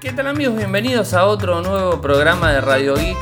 ¿Qué 0.00 0.12
tal 0.12 0.28
amigos? 0.28 0.56
Bienvenidos 0.56 1.12
a 1.12 1.26
otro 1.26 1.60
nuevo 1.60 2.00
programa 2.00 2.52
de 2.52 2.60
Radio 2.60 2.94
Geek. 2.94 3.18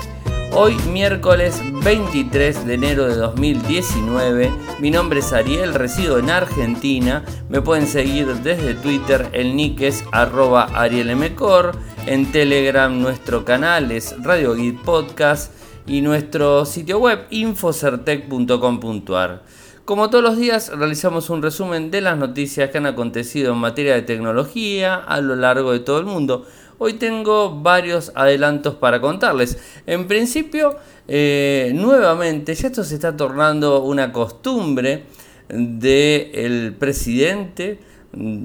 Hoy 0.53 0.77
miércoles 0.93 1.63
23 1.83 2.67
de 2.67 2.75
enero 2.75 3.07
de 3.07 3.15
2019. 3.15 4.53
Mi 4.79 4.91
nombre 4.91 5.21
es 5.21 5.33
Ariel, 5.33 5.73
resido 5.73 6.19
en 6.19 6.29
Argentina. 6.29 7.25
Me 7.49 7.63
pueden 7.63 7.87
seguir 7.87 8.27
desde 8.43 8.75
Twitter, 8.75 9.27
el 9.33 9.57
nick 9.57 9.81
es 9.81 10.05
arroba 10.13 10.65
arielmcor. 10.75 11.79
En 12.05 12.31
Telegram 12.31 13.01
nuestro 13.01 13.47
canal 13.47 13.91
es 13.91 14.15
Radio 14.23 14.55
Geek 14.55 14.83
Podcast 14.83 15.55
y 15.87 16.03
nuestro 16.03 16.67
sitio 16.67 16.99
web 16.99 17.21
infocertec.com.ar. 17.31 19.41
Como 19.87 20.11
todos 20.11 20.25
los 20.25 20.37
días, 20.37 20.77
realizamos 20.77 21.31
un 21.31 21.43
resumen 21.43 21.93
de 21.93 22.01
las 22.01 22.19
noticias 22.19 22.71
que 22.71 22.79
han 22.79 22.87
acontecido 22.87 23.53
en 23.53 23.61
materia 23.61 23.95
de 23.95 24.03
tecnología 24.03 24.97
a 24.97 25.21
lo 25.21 25.37
largo 25.37 25.71
de 25.71 25.79
todo 25.79 26.01
el 26.01 26.07
mundo. 26.07 26.45
Hoy 26.79 26.95
tengo 26.95 27.59
varios 27.63 28.13
adelantos 28.15 28.75
para 28.75 29.01
contarles. 29.01 29.57
En 29.87 30.07
principio, 30.07 30.77
eh, 31.09 31.73
nuevamente, 31.75 32.55
ya 32.55 32.67
esto 32.67 32.85
se 32.85 32.97
está 32.97 33.17
tornando 33.17 33.83
una 33.83 34.13
costumbre 34.13 35.05
del 35.49 36.75
presidente, 36.79 37.79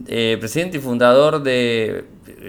eh, 0.08 0.38
presidente 0.40 0.78
y 0.78 0.80
fundador 0.80 1.44
de, 1.44 2.06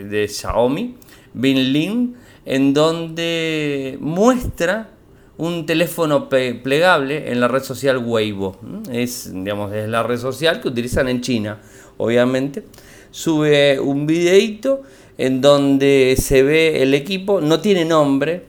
de 0.08 0.28
Xiaomi, 0.28 0.94
Bin 1.34 1.72
Lin, 1.72 2.16
en 2.44 2.74
donde 2.74 3.98
muestra 4.00 4.90
un 5.36 5.66
teléfono 5.66 6.28
plegable 6.28 7.32
en 7.32 7.40
la 7.40 7.48
red 7.48 7.64
social 7.64 7.98
Weibo. 7.98 8.56
Es, 8.92 9.32
digamos, 9.32 9.72
es 9.72 9.88
la 9.88 10.04
red 10.04 10.18
social 10.18 10.60
que 10.60 10.68
utilizan 10.68 11.08
en 11.08 11.22
China, 11.22 11.60
obviamente. 11.96 12.64
Sube 13.10 13.78
un 13.78 14.06
videito 14.06 14.82
en 15.18 15.40
donde 15.40 16.16
se 16.18 16.42
ve 16.42 16.82
el 16.82 16.94
equipo, 16.94 17.40
no 17.40 17.60
tiene 17.60 17.84
nombre, 17.84 18.44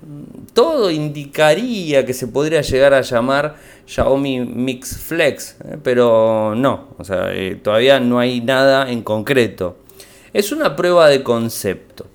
todo 0.54 0.92
indicaría 0.92 2.06
que 2.06 2.14
se 2.14 2.28
podría 2.28 2.62
llegar 2.62 2.94
a 2.94 3.02
llamar 3.02 3.56
Xiaomi 3.86 4.40
Mix 4.42 4.98
Flex, 4.98 5.58
¿eh? 5.64 5.78
pero 5.84 6.54
no, 6.56 6.90
o 6.98 7.04
sea, 7.04 7.34
eh, 7.34 7.56
todavía 7.56 8.00
no 8.00 8.20
hay 8.20 8.42
nada 8.42 8.90
en 8.92 9.02
concreto. 9.02 9.78
Es 10.32 10.52
una 10.52 10.76
prueba 10.76 11.10
de 11.10 11.22
concepto. 11.22 12.08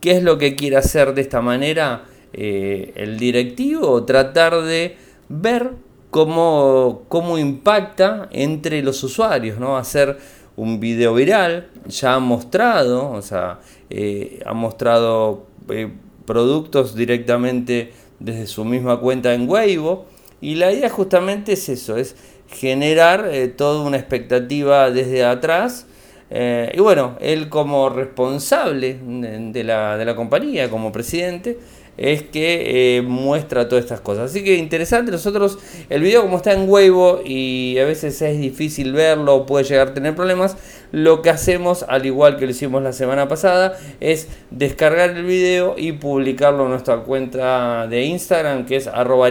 ¿Qué 0.00 0.12
es 0.12 0.22
lo 0.22 0.38
que 0.38 0.56
quiere 0.56 0.76
hacer 0.76 1.14
de 1.14 1.20
esta 1.20 1.40
manera 1.40 2.04
eh, 2.32 2.92
el 2.96 3.18
directivo? 3.18 4.04
Tratar 4.04 4.62
de 4.62 4.96
ver 5.28 5.70
cómo, 6.10 7.04
cómo 7.08 7.38
impacta 7.38 8.28
entre 8.32 8.82
los 8.82 9.02
usuarios, 9.04 9.58
¿no? 9.60 9.76
Hacer 9.76 10.18
un 10.56 10.80
video 10.80 11.14
viral, 11.14 11.68
ya 11.86 12.14
ha 12.14 12.18
mostrado, 12.18 13.10
o 13.10 13.22
sea, 13.22 13.60
eh, 13.90 14.40
ha 14.44 14.52
mostrado 14.52 15.46
eh, 15.68 15.90
productos 16.26 16.94
directamente 16.94 17.92
desde 18.18 18.46
su 18.46 18.64
misma 18.64 19.00
cuenta 19.00 19.34
en 19.34 19.48
Weibo. 19.48 20.06
Y 20.40 20.56
la 20.56 20.72
idea 20.72 20.90
justamente 20.90 21.52
es 21.52 21.68
eso, 21.68 21.96
es 21.96 22.16
generar 22.48 23.28
eh, 23.30 23.48
toda 23.48 23.84
una 23.84 23.96
expectativa 23.96 24.90
desde 24.90 25.24
atrás. 25.24 25.86
y 26.30 26.80
bueno, 26.80 27.16
él 27.20 27.48
como 27.50 27.90
responsable 27.90 28.98
de 28.98 29.64
la, 29.64 29.98
de 29.98 30.04
la 30.04 30.16
compañía, 30.16 30.70
como 30.70 30.90
presidente, 30.90 31.58
es 31.96 32.22
que 32.22 32.96
eh, 32.96 33.02
muestra 33.02 33.68
todas 33.68 33.84
estas 33.84 34.00
cosas. 34.00 34.30
Así 34.30 34.42
que 34.42 34.56
interesante, 34.56 35.10
nosotros 35.10 35.58
el 35.90 36.02
video 36.02 36.22
como 36.22 36.38
está 36.38 36.52
en 36.52 36.68
Weibo 36.68 37.20
y 37.24 37.78
a 37.78 37.84
veces 37.84 38.20
es 38.22 38.38
difícil 38.38 38.92
verlo, 38.92 39.46
puede 39.46 39.64
llegar 39.64 39.88
a 39.88 39.94
tener 39.94 40.14
problemas, 40.14 40.56
lo 40.90 41.22
que 41.22 41.30
hacemos, 41.30 41.84
al 41.88 42.04
igual 42.06 42.36
que 42.36 42.44
lo 42.46 42.50
hicimos 42.50 42.82
la 42.82 42.92
semana 42.92 43.28
pasada, 43.28 43.78
es 44.00 44.28
descargar 44.50 45.10
el 45.10 45.24
video 45.24 45.74
y 45.76 45.92
publicarlo 45.92 46.64
en 46.64 46.70
nuestra 46.70 46.98
cuenta 46.98 47.86
de 47.86 48.04
Instagram, 48.04 48.66
que 48.66 48.76
es 48.76 48.86
arroba 48.86 49.30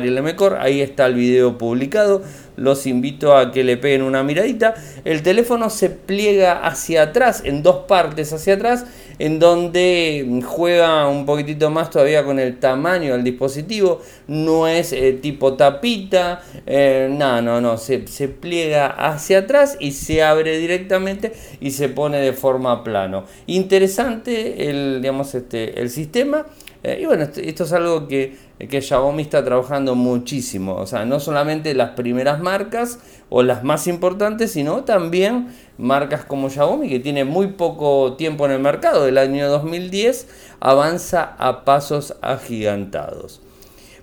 ahí 0.60 0.82
está 0.82 1.06
el 1.06 1.16
video 1.16 1.58
publicado 1.58 2.24
los 2.62 2.86
invito 2.86 3.36
a 3.36 3.52
que 3.52 3.64
le 3.64 3.78
peguen 3.78 4.04
una 4.04 4.24
miradita. 4.24 4.76
El 5.04 5.24
teléfono 5.24 5.70
se 5.70 5.90
pliega 5.90 6.66
hacia 6.66 7.04
atrás, 7.04 7.42
en 7.44 7.64
dos 7.64 7.86
partes 7.88 8.32
hacia 8.34 8.56
atrás, 8.56 8.86
en 9.22 9.38
donde 9.38 10.42
juega 10.44 11.08
un 11.08 11.28
poquitito 11.28 11.70
más 11.70 11.92
todavía 11.92 12.24
con 12.24 12.40
el 12.40 12.60
tamaño 12.60 13.14
del 13.14 13.24
dispositivo. 13.24 14.02
No 14.28 14.68
es 14.68 14.94
eh, 14.94 15.14
tipo 15.14 15.54
tapita, 15.54 16.42
eh, 16.66 17.08
no, 17.08 17.40
no, 17.40 17.62
no, 17.62 17.78
se, 17.78 18.08
se, 18.08 18.30
pliega 18.30 18.88
hacia 18.88 19.40
atrás 19.40 19.78
y 19.80 19.92
se 19.92 20.24
abre 20.24 20.58
directamente 20.58 21.34
y 21.60 21.70
se 21.70 21.88
pone 21.90 22.18
de 22.18 22.34
forma 22.34 22.84
plano. 22.84 23.26
Interesante 23.46 24.68
el, 24.72 25.02
digamos, 25.04 25.36
este, 25.36 25.80
el 25.80 25.92
sistema. 25.92 26.48
Eh, 26.84 27.02
y 27.04 27.06
bueno, 27.06 27.26
esto, 27.36 27.64
es 27.64 27.74
algo 27.74 28.08
que, 28.08 28.36
que 28.70 28.82
Xiaomi 28.82 29.24
está 29.24 29.44
trabajando 29.44 29.96
muchísimo. 29.96 30.76
O 30.76 30.86
sea, 30.86 31.06
no 31.06 31.20
solamente 31.20 31.74
las 31.74 31.92
primeras 31.92 32.40
marcas 32.42 33.00
o 33.30 33.44
las 33.44 33.64
más 33.64 33.88
importantes, 33.88 34.52
sino 34.52 34.84
también 34.84 35.50
marcas 35.78 36.26
como 36.26 36.50
Xiaomi, 36.50 36.90
que 36.90 37.00
tiene 37.00 37.26
muy 37.26 37.48
poco 37.48 38.14
tiempo 38.14 38.46
en 38.46 38.52
el 38.52 38.60
mercado, 38.60 39.06
del 39.06 39.18
año 39.18 39.50
2010, 39.50 40.28
avanza 40.60 41.36
a 41.38 41.66
pasos 41.66 42.16
agigantados. 42.22 43.42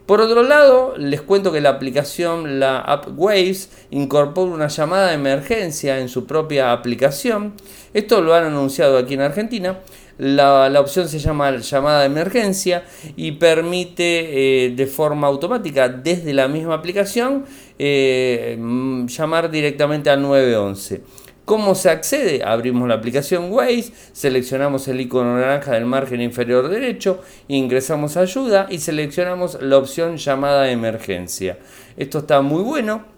Por 0.08 0.22
otro 0.22 0.42
lado, 0.42 0.94
les 0.96 1.20
cuento 1.20 1.52
que 1.52 1.60
la 1.60 1.68
aplicación, 1.68 2.60
la 2.60 2.78
App 2.78 3.08
Waves, 3.14 3.70
incorpora 3.90 4.50
una 4.50 4.68
llamada 4.68 5.08
de 5.08 5.14
emergencia 5.16 5.98
en 5.98 6.08
su 6.08 6.24
propia 6.24 6.72
aplicación. 6.72 7.52
Esto 7.92 8.22
lo 8.22 8.34
han 8.34 8.44
anunciado 8.44 8.96
aquí 8.96 9.12
en 9.12 9.20
Argentina. 9.20 9.80
La, 10.18 10.80
opción 10.80 11.08
se 11.08 11.20
llama 11.20 11.56
llamada 11.58 12.00
de 12.00 12.06
emergencia 12.06 12.84
y 13.16 13.32
permite 13.32 14.64
eh, 14.66 14.70
de 14.70 14.86
forma 14.86 15.28
automática 15.28 15.88
desde 15.88 16.34
la 16.34 16.48
misma 16.48 16.74
aplicación 16.74 17.44
eh, 17.78 18.56
mm, 18.58 19.06
llamar 19.06 19.50
directamente 19.50 20.10
al 20.10 20.20
911. 20.22 21.02
¿Cómo 21.44 21.74
se 21.74 21.88
accede? 21.88 22.42
Abrimos 22.44 22.88
la 22.88 22.96
aplicación 22.96 23.50
Waze, 23.50 23.92
seleccionamos 24.12 24.86
el 24.88 25.00
icono 25.00 25.38
naranja 25.38 25.72
del 25.72 25.86
margen 25.86 26.20
inferior 26.20 26.68
derecho, 26.68 27.22
ingresamos 27.46 28.18
ayuda 28.18 28.66
y 28.68 28.80
seleccionamos 28.80 29.56
la 29.62 29.78
opción 29.78 30.18
llamada 30.18 30.64
de 30.64 30.72
emergencia. 30.72 31.58
Esto 31.96 32.18
está 32.18 32.42
muy 32.42 32.62
bueno 32.62 33.17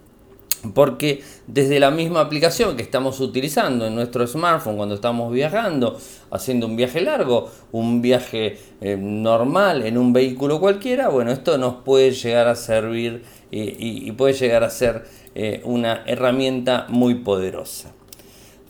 porque 0.75 1.23
desde 1.47 1.81
la 1.81 1.91
misma 1.91 2.21
aplicación 2.21 2.77
que 2.77 2.83
estamos 2.83 3.21
utilizando 3.21 3.87
en 3.87 3.95
nuestro 3.95 4.27
smartphone 4.27 4.77
cuando 4.77 4.95
estamos 4.95 5.33
viajando, 5.33 5.99
haciendo 6.31 6.67
un 6.67 6.77
viaje 6.77 7.01
largo, 7.01 7.51
un 7.73 8.03
viaje 8.03 8.59
eh, 8.81 8.97
normal 8.99 9.87
en 9.87 9.97
un 9.97 10.13
vehículo 10.13 10.61
cualquiera, 10.61 11.09
bueno, 11.09 11.33
esto 11.33 11.57
nos 11.59 11.77
puede 11.77 12.11
llegar 12.13 12.49
a 12.49 12.55
servir 12.55 13.23
y, 13.51 14.13
puede 14.13 14.35
llegar 14.35 14.63
a 14.63 14.71
ser 14.71 15.05
eh, 15.35 15.61
una 15.65 16.05
herramienta 16.07 16.87
muy 16.89 17.17
poderosa. 17.17 17.93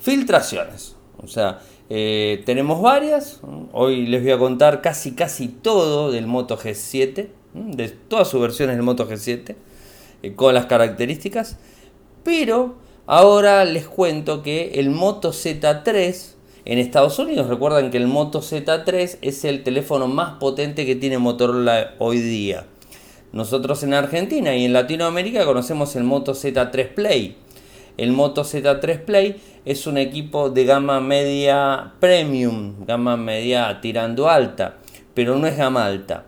Filtraciones, 0.01 0.97
o 1.19 1.27
sea, 1.27 1.61
eh, 1.91 2.43
tenemos 2.47 2.81
varias, 2.81 3.41
hoy 3.72 4.07
les 4.07 4.22
voy 4.22 4.31
a 4.31 4.39
contar 4.39 4.81
casi 4.81 5.12
casi 5.12 5.49
todo 5.49 6.12
del 6.12 6.27
Moto 6.27 6.57
G7, 6.57 7.28
de 7.53 7.89
todas 7.89 8.28
sus 8.28 8.41
versiones 8.41 8.77
del 8.77 8.84
Moto 8.84 9.09
G7, 9.09 9.57
con 10.37 10.55
las 10.55 10.67
características. 10.67 11.59
Pero 12.25 12.76
ahora 13.06 13.64
les 13.64 13.86
cuento 13.86 14.42
que 14.42 14.72
el 14.75 14.91
Moto 14.91 15.31
Z3 15.32 16.34
en 16.66 16.78
Estados 16.78 17.19
Unidos, 17.19 17.48
recuerdan 17.48 17.91
que 17.91 17.97
el 17.97 18.06
Moto 18.06 18.42
Z3 18.42 19.19
es 19.22 19.44
el 19.44 19.62
teléfono 19.62 20.08
más 20.08 20.38
potente 20.38 20.84
que 20.84 20.94
tiene 20.94 21.19
Motorola 21.19 21.94
hoy 21.98 22.20
día. 22.20 22.66
Nosotros 23.32 23.82
en 23.82 23.94
Argentina 23.94 24.54
y 24.54 24.66
en 24.66 24.72
Latinoamérica 24.72 25.47
conocemos 25.47 25.97
el 25.97 26.04
Moto 26.04 26.32
Z3 26.32 26.94
Play. 26.94 27.36
El 27.97 28.12
Moto 28.12 28.44
Z3 28.44 29.04
Play 29.04 29.41
es 29.64 29.86
un 29.86 29.97
equipo 29.97 30.50
de 30.50 30.64
gama 30.64 31.00
media 31.00 31.94
premium, 31.98 32.84
gama 32.86 33.16
media 33.16 33.80
tirando 33.80 34.28
alta, 34.28 34.77
pero 35.15 35.39
no 35.39 35.47
es 35.47 35.56
gama 35.56 35.86
alta. 35.86 36.27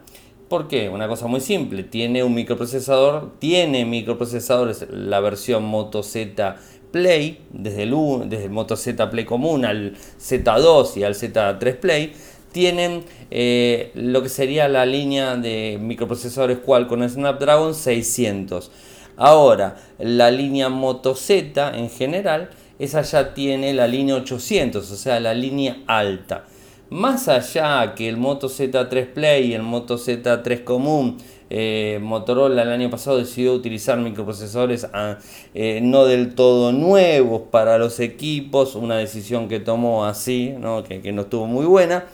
¿Por 0.52 0.68
qué? 0.68 0.90
Una 0.90 1.08
cosa 1.08 1.28
muy 1.28 1.40
simple, 1.40 1.82
tiene 1.82 2.22
un 2.22 2.34
microprocesador, 2.34 3.32
tiene 3.38 3.86
microprocesadores 3.86 4.84
la 4.90 5.18
versión 5.20 5.64
Moto 5.64 6.02
Z 6.02 6.58
Play, 6.90 7.38
desde 7.48 7.84
el, 7.84 8.50
Moto 8.50 8.76
Z 8.76 9.08
Play 9.08 9.24
común 9.24 9.64
al 9.64 9.94
Z2 10.20 10.98
y 10.98 11.04
al 11.04 11.14
Z3 11.14 11.76
Play, 11.76 12.12
tienen 12.52 13.02
eh, 13.30 13.92
lo 13.94 14.22
que 14.22 14.28
sería 14.28 14.68
la 14.68 14.84
línea 14.84 15.36
de 15.36 15.78
microprocesadores 15.80 16.58
Qualcomm 16.58 17.08
Snapdragon 17.08 17.74
600. 17.74 18.70
Ahora, 19.16 19.78
la 19.98 20.30
línea 20.30 20.68
Moto 20.68 21.14
Z 21.14 21.78
en 21.78 21.88
general, 21.88 22.50
esa 22.78 23.00
ya 23.00 23.32
tiene 23.32 23.72
la 23.72 23.86
línea 23.86 24.16
800, 24.16 24.90
o 24.90 24.96
sea, 24.96 25.18
la 25.18 25.32
línea 25.32 25.78
alta 25.86 26.44
más 26.92 27.26
allá 27.28 27.94
que 27.94 28.08
el 28.08 28.18
Moto 28.18 28.48
Z3 28.48 29.12
Play 29.12 29.46
y 29.50 29.54
el 29.54 29.62
Moto 29.62 29.96
Z3 29.96 30.62
común, 30.62 31.16
eh, 31.48 31.98
Motorola 32.02 32.62
el 32.62 32.70
año 32.70 32.90
pasado 32.90 33.18
decidió 33.18 33.54
utilizar 33.54 33.98
microprocesadores 33.98 34.86
ah, 34.92 35.18
eh, 35.54 35.80
no 35.82 36.04
del 36.04 36.34
todo 36.34 36.70
nuevos 36.72 37.42
para 37.50 37.78
los 37.78 37.98
equipos, 37.98 38.74
una 38.74 38.96
decisión 38.96 39.48
que 39.48 39.58
tomó 39.58 40.04
así, 40.04 40.54
que, 40.86 41.00
que 41.00 41.12
no 41.12 41.22
estuvo 41.22 41.46
muy 41.46 41.64
buena. 41.64 42.06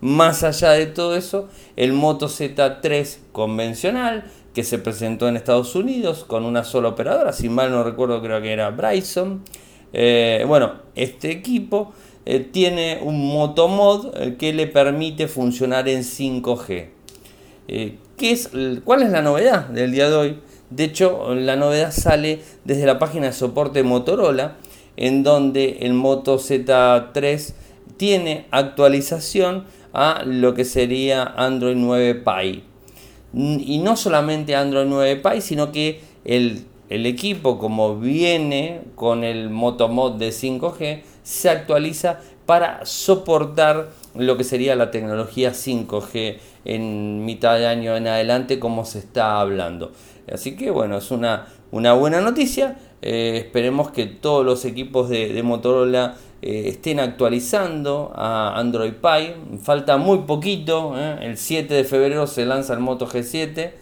Más 0.00 0.42
allá 0.44 0.70
de 0.72 0.86
todo 0.86 1.14
eso, 1.14 1.48
el 1.76 1.92
Moto 1.92 2.26
Z3 2.26 3.18
convencional 3.32 4.24
que 4.54 4.64
se 4.64 4.78
presentó 4.78 5.28
en 5.28 5.36
Estados 5.36 5.74
Unidos 5.74 6.24
con 6.24 6.44
una 6.44 6.64
sola 6.64 6.88
operadora, 6.88 7.32
si 7.32 7.48
mal 7.48 7.70
no 7.70 7.84
recuerdo 7.84 8.20
creo 8.22 8.40
que 8.40 8.52
era 8.52 8.70
Bryson. 8.70 9.42
Eh, 9.92 10.44
bueno, 10.46 10.72
este 10.94 11.30
equipo 11.30 11.92
eh, 12.24 12.40
tiene 12.40 13.00
un 13.02 13.28
motomod 13.28 14.14
eh, 14.16 14.36
que 14.38 14.52
le 14.52 14.66
permite 14.66 15.28
funcionar 15.28 15.88
en 15.88 16.02
5G. 16.02 16.88
¿qué 17.66 18.30
es, 18.30 18.50
¿Cuál 18.84 19.02
es 19.02 19.10
la 19.10 19.22
novedad 19.22 19.68
del 19.68 19.92
día 19.92 20.10
de 20.10 20.16
hoy? 20.16 20.38
De 20.70 20.84
hecho, 20.84 21.34
la 21.34 21.56
novedad 21.56 21.92
sale 21.92 22.40
desde 22.64 22.86
la 22.86 22.98
página 22.98 23.26
de 23.26 23.32
soporte 23.32 23.82
Motorola, 23.82 24.56
en 24.96 25.22
donde 25.22 25.78
el 25.80 25.92
Moto 25.92 26.38
Z3 26.38 27.52
tiene 27.98 28.46
actualización 28.50 29.64
a 29.92 30.22
lo 30.24 30.54
que 30.54 30.64
sería 30.64 31.24
Android 31.24 31.76
9 31.76 32.14
Pie. 32.24 32.62
Y 33.34 33.78
no 33.78 33.96
solamente 33.96 34.56
Android 34.56 34.86
9 34.86 35.16
Pie, 35.16 35.40
sino 35.40 35.72
que 35.72 36.00
el, 36.24 36.64
el 36.88 37.06
equipo, 37.06 37.58
como 37.58 37.96
viene 37.96 38.80
con 38.94 39.24
el 39.24 39.50
Motomod 39.50 40.12
de 40.12 40.30
5G, 40.30 41.02
se 41.22 41.50
actualiza 41.50 42.20
para 42.46 42.84
soportar 42.84 43.88
lo 44.14 44.36
que 44.36 44.44
sería 44.44 44.76
la 44.76 44.90
tecnología 44.90 45.52
5G 45.52 46.38
en 46.64 47.24
mitad 47.24 47.56
de 47.58 47.66
año 47.66 47.96
en 47.96 48.06
adelante, 48.06 48.58
como 48.58 48.84
se 48.84 48.98
está 48.98 49.40
hablando. 49.40 49.92
Así 50.30 50.56
que 50.56 50.70
bueno, 50.70 50.98
es 50.98 51.10
una, 51.10 51.46
una 51.70 51.94
buena 51.94 52.20
noticia. 52.20 52.76
Eh, 53.00 53.42
esperemos 53.44 53.90
que 53.90 54.06
todos 54.06 54.44
los 54.44 54.64
equipos 54.64 55.08
de, 55.08 55.42
Motorola 55.42 56.16
eh, 56.40 56.64
estén 56.66 57.00
actualizando 57.00 58.12
a 58.14 58.58
Android 58.58 58.92
Pie. 58.92 59.34
Falta 59.62 59.96
muy 59.96 60.18
poquito. 60.18 60.94
Eh. 60.96 61.18
El 61.22 61.36
7 61.36 61.72
de 61.74 61.84
febrero 61.84 62.26
se 62.26 62.44
lanza 62.46 62.74
el 62.74 62.80
Moto 62.80 63.06
G7. 63.06 63.72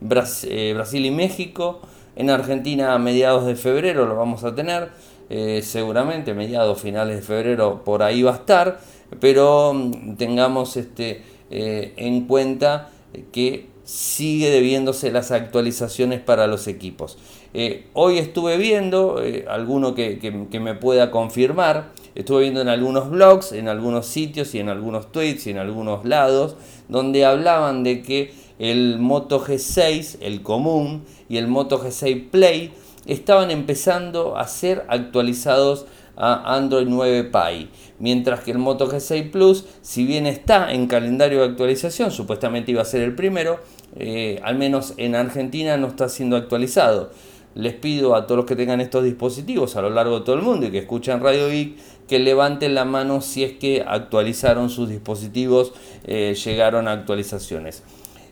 Brasil 0.00 1.06
y 1.06 1.10
México. 1.10 1.80
En 2.16 2.30
Argentina 2.30 2.94
a 2.94 2.98
mediados 2.98 3.46
de 3.46 3.54
febrero 3.54 4.06
lo 4.06 4.16
vamos 4.16 4.42
a 4.42 4.54
tener. 4.54 4.88
Seguramente 5.28 6.34
mediados, 6.34 6.80
finales 6.80 7.16
de 7.16 7.22
febrero 7.22 7.82
por 7.84 8.02
ahí 8.02 8.22
va 8.22 8.32
a 8.32 8.36
estar. 8.36 8.80
Pero 9.20 9.72
mm, 9.74 10.16
tengamos 10.16 10.76
este, 10.76 11.22
en 11.50 12.26
cuenta 12.26 12.90
que 13.32 13.66
sigue 13.88 14.50
debiéndose 14.50 15.10
las 15.10 15.30
actualizaciones 15.30 16.20
para 16.20 16.46
los 16.46 16.68
equipos. 16.68 17.16
Eh, 17.54 17.86
hoy 17.94 18.18
estuve 18.18 18.58
viendo, 18.58 19.22
eh, 19.22 19.46
alguno 19.48 19.94
que, 19.94 20.20
me 20.60 20.74
pueda 20.74 21.10
confirmar, 21.10 21.92
estuve 22.14 22.42
viendo 22.42 22.60
en 22.60 22.68
algunos 22.68 23.08
blogs, 23.08 23.52
en 23.52 23.66
algunos 23.66 24.04
sitios 24.04 24.54
y 24.54 24.58
en 24.58 24.68
algunos 24.68 25.10
tweets 25.10 25.46
y 25.46 25.50
en 25.52 25.56
algunos 25.56 26.04
lados, 26.04 26.56
donde 26.88 27.24
hablaban 27.24 27.82
de 27.82 28.02
que 28.02 28.34
el 28.58 28.98
Moto 28.98 29.42
G6, 29.42 30.18
el 30.20 30.42
común, 30.42 31.04
y 31.30 31.38
el 31.38 31.46
Moto 31.48 31.82
G6 31.82 32.28
Play 32.30 32.72
estaban 33.08 33.50
empezando 33.50 34.36
a 34.36 34.46
ser 34.46 34.84
actualizados 34.88 35.86
a 36.16 36.54
Android 36.56 36.86
9 36.88 37.24
Pie. 37.24 37.68
Mientras 37.98 38.40
que 38.40 38.50
el 38.50 38.58
Moto 38.58 38.88
G6 38.88 39.30
Plus, 39.30 39.64
si 39.82 40.04
bien 40.04 40.26
está 40.26 40.72
en 40.72 40.86
calendario 40.86 41.40
de 41.40 41.46
actualización, 41.46 42.10
supuestamente 42.10 42.70
iba 42.70 42.82
a 42.82 42.84
ser 42.84 43.02
el 43.02 43.14
primero, 43.14 43.58
eh, 43.96 44.40
al 44.44 44.56
menos 44.56 44.94
en 44.96 45.14
Argentina 45.14 45.76
no 45.76 45.88
está 45.88 46.08
siendo 46.08 46.36
actualizado. 46.36 47.10
Les 47.54 47.74
pido 47.74 48.14
a 48.14 48.26
todos 48.26 48.36
los 48.36 48.46
que 48.46 48.56
tengan 48.56 48.80
estos 48.80 49.02
dispositivos 49.02 49.74
a 49.74 49.82
lo 49.82 49.90
largo 49.90 50.20
de 50.20 50.24
todo 50.24 50.36
el 50.36 50.42
mundo 50.42 50.66
y 50.66 50.70
que 50.70 50.78
escuchan 50.78 51.20
Radio 51.20 51.48
Geek 51.48 51.76
que 52.06 52.18
levanten 52.18 52.74
la 52.74 52.84
mano 52.84 53.20
si 53.20 53.44
es 53.44 53.52
que 53.52 53.84
actualizaron 53.86 54.70
sus 54.70 54.88
dispositivos, 54.88 55.72
eh, 56.04 56.34
llegaron 56.44 56.88
a 56.88 56.92
actualizaciones. 56.92 57.82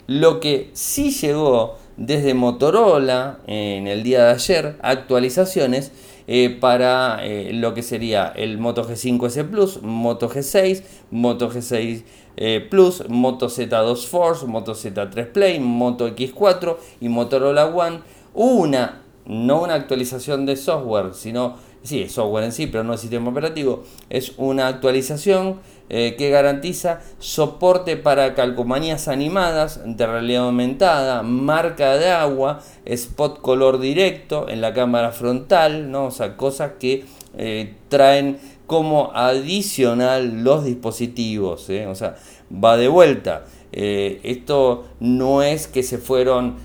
Lo 0.06 0.40
que 0.40 0.70
sí 0.72 1.10
llegó 1.10 1.76
desde 1.96 2.34
Motorola 2.34 3.38
en 3.46 3.86
el 3.86 4.02
día 4.02 4.24
de 4.26 4.30
ayer, 4.32 4.76
actualizaciones 4.82 5.92
eh, 6.28 6.56
para 6.60 7.20
lo 7.52 7.72
que 7.74 7.82
sería 7.82 8.32
el 8.34 8.58
Moto 8.58 8.84
G5S 8.86 9.48
Plus, 9.48 9.82
Moto 9.82 10.28
G6, 10.28 10.82
Moto 11.10 11.50
G6 11.50 12.02
eh, 12.36 12.66
Plus, 12.68 13.08
Moto 13.08 13.46
Z2 13.48 14.06
Force, 14.06 14.46
Moto 14.46 14.74
Z3 14.74 15.32
Play, 15.32 15.58
Moto 15.58 16.08
X4 16.08 16.76
y 17.00 17.08
Motorola 17.08 17.66
One. 17.66 18.00
Una, 18.34 19.02
no 19.24 19.62
una 19.62 19.74
actualización 19.74 20.44
de 20.44 20.56
software, 20.56 21.14
sino, 21.14 21.56
sí, 21.82 22.08
software 22.08 22.44
en 22.44 22.52
sí, 22.52 22.66
pero 22.66 22.84
no 22.84 22.92
el 22.92 22.98
sistema 22.98 23.30
operativo. 23.30 23.84
Es 24.10 24.34
una 24.36 24.68
actualización 24.68 25.60
eh, 25.88 26.16
que 26.18 26.30
garantiza 26.30 27.00
soporte 27.20 27.96
para 27.96 28.34
calcomanías 28.34 29.06
animadas 29.06 29.80
de 29.84 30.04
realidad 30.04 30.46
aumentada, 30.46 31.22
marca 31.22 31.96
de 31.96 32.10
agua, 32.10 32.60
spot 32.84 33.40
color 33.40 33.78
directo 33.78 34.48
en 34.48 34.60
la 34.60 34.74
cámara 34.74 35.12
frontal, 35.12 35.92
¿no? 35.92 36.06
o 36.06 36.10
sea, 36.10 36.36
cosas 36.36 36.72
que 36.80 37.04
eh, 37.38 37.74
traen 37.88 38.38
como 38.66 39.12
adicional 39.14 40.42
los 40.42 40.64
dispositivos. 40.64 41.70
¿eh? 41.70 41.86
O 41.86 41.94
sea, 41.94 42.16
va 42.52 42.76
de 42.76 42.88
vuelta. 42.88 43.44
Esto 43.72 44.86
no 45.00 45.42
es 45.42 45.66
que 45.66 45.82
se 45.82 45.98
fueron 45.98 46.56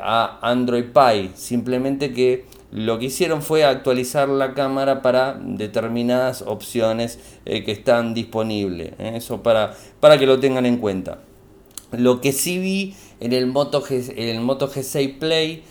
a 0.00 0.38
Android 0.48 0.84
Pie, 0.94 1.30
simplemente 1.34 2.12
que 2.12 2.44
lo 2.72 2.98
que 2.98 3.06
hicieron 3.06 3.42
fue 3.42 3.64
actualizar 3.64 4.28
la 4.28 4.54
cámara 4.54 5.02
para 5.02 5.38
determinadas 5.40 6.42
opciones 6.42 7.18
que 7.44 7.70
están 7.70 8.14
disponibles. 8.14 8.92
Eso 8.98 9.42
para, 9.42 9.76
para 10.00 10.18
que 10.18 10.26
lo 10.26 10.40
tengan 10.40 10.66
en 10.66 10.78
cuenta. 10.78 11.18
Lo 11.92 12.20
que 12.20 12.32
sí 12.32 12.58
vi 12.58 12.94
en 13.20 13.32
el 13.34 13.46
Moto, 13.46 13.82
G, 13.82 14.14
en 14.16 14.28
el 14.28 14.40
Moto 14.40 14.70
G6 14.70 15.18
Play 15.18 15.64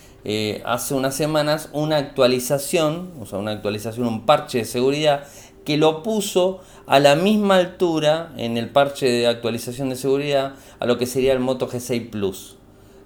hace 0.63 0.93
unas 0.93 1.15
semanas 1.15 1.69
una 1.73 1.97
actualización, 1.97 3.11
o 3.19 3.25
sea, 3.25 3.39
una 3.39 3.51
actualización, 3.51 4.05
un 4.07 4.25
parche 4.27 4.59
de 4.59 4.65
seguridad 4.65 5.23
que 5.65 5.77
lo 5.77 6.03
puso 6.03 6.61
a 6.87 6.99
la 6.99 7.15
misma 7.15 7.57
altura 7.57 8.33
en 8.37 8.57
el 8.57 8.69
parche 8.69 9.07
de 9.07 9.27
actualización 9.27 9.89
de 9.89 9.95
seguridad 9.95 10.53
a 10.79 10.85
lo 10.85 10.97
que 10.97 11.05
sería 11.05 11.33
el 11.33 11.39
Moto 11.39 11.69
G6 11.69 12.09
Plus. 12.09 12.57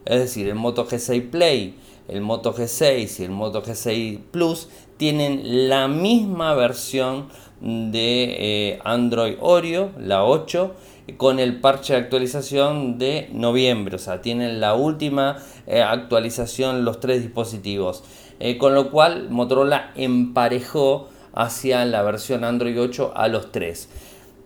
Es 0.06 0.20
decir, 0.20 0.48
el 0.48 0.56
Moto 0.56 0.88
G6 0.88 1.30
Play, 1.30 1.76
el 2.08 2.22
Moto 2.22 2.54
G6 2.54 3.20
y 3.20 3.24
el 3.24 3.32
Moto 3.32 3.64
G6 3.64 4.20
Plus 4.32 4.70
tienen 4.98 5.70
la 5.70 5.88
misma 5.88 6.54
versión 6.54 7.28
de 7.62 8.36
eh, 8.38 8.80
Android 8.84 9.36
Oreo, 9.40 9.92
la 9.98 10.24
8, 10.26 10.74
con 11.18 11.40
el 11.40 11.60
parche 11.60 11.94
de 11.94 12.00
actualización 12.00 12.98
de 12.98 13.30
noviembre. 13.32 13.96
O 13.96 14.00
sea, 14.00 14.22
tienen 14.22 14.60
la 14.60 14.76
última 14.76 15.38
eh, 15.68 15.82
actualización 15.82 16.86
los 16.86 17.00
tres 17.00 17.22
dispositivos. 17.22 18.04
Eh, 18.40 18.58
con 18.58 18.74
lo 18.76 18.92
cual 18.92 19.30
Motorola 19.30 19.92
emparejó 19.96 21.08
hacia 21.34 21.86
la 21.86 22.02
versión 22.02 22.44
Android 22.44 22.80
8 22.80 23.14
a 23.16 23.28
los 23.28 23.52
3. 23.52 23.90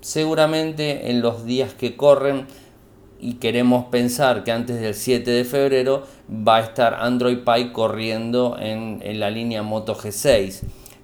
Seguramente 0.01 1.10
en 1.10 1.22
los 1.22 1.46
días 1.46 1.74
que 1.74 1.96
corren 1.98 2.46
y 3.20 3.34
queremos 3.36 3.86
pensar 3.86 4.44
que 4.44 4.52
antes 4.52 4.80
del 4.80 4.96
7 4.96 5.30
de 5.30 5.44
febrero 5.44 6.04
va 6.30 6.58
a 6.58 6.62
estar 6.62 6.96
Android 6.96 7.40
Pie 7.40 7.72
corriendo 7.72 8.58
en, 8.60 9.02
la 9.20 9.30
línea 9.30 9.64
Moto 9.64 9.96
G6 9.96 10.62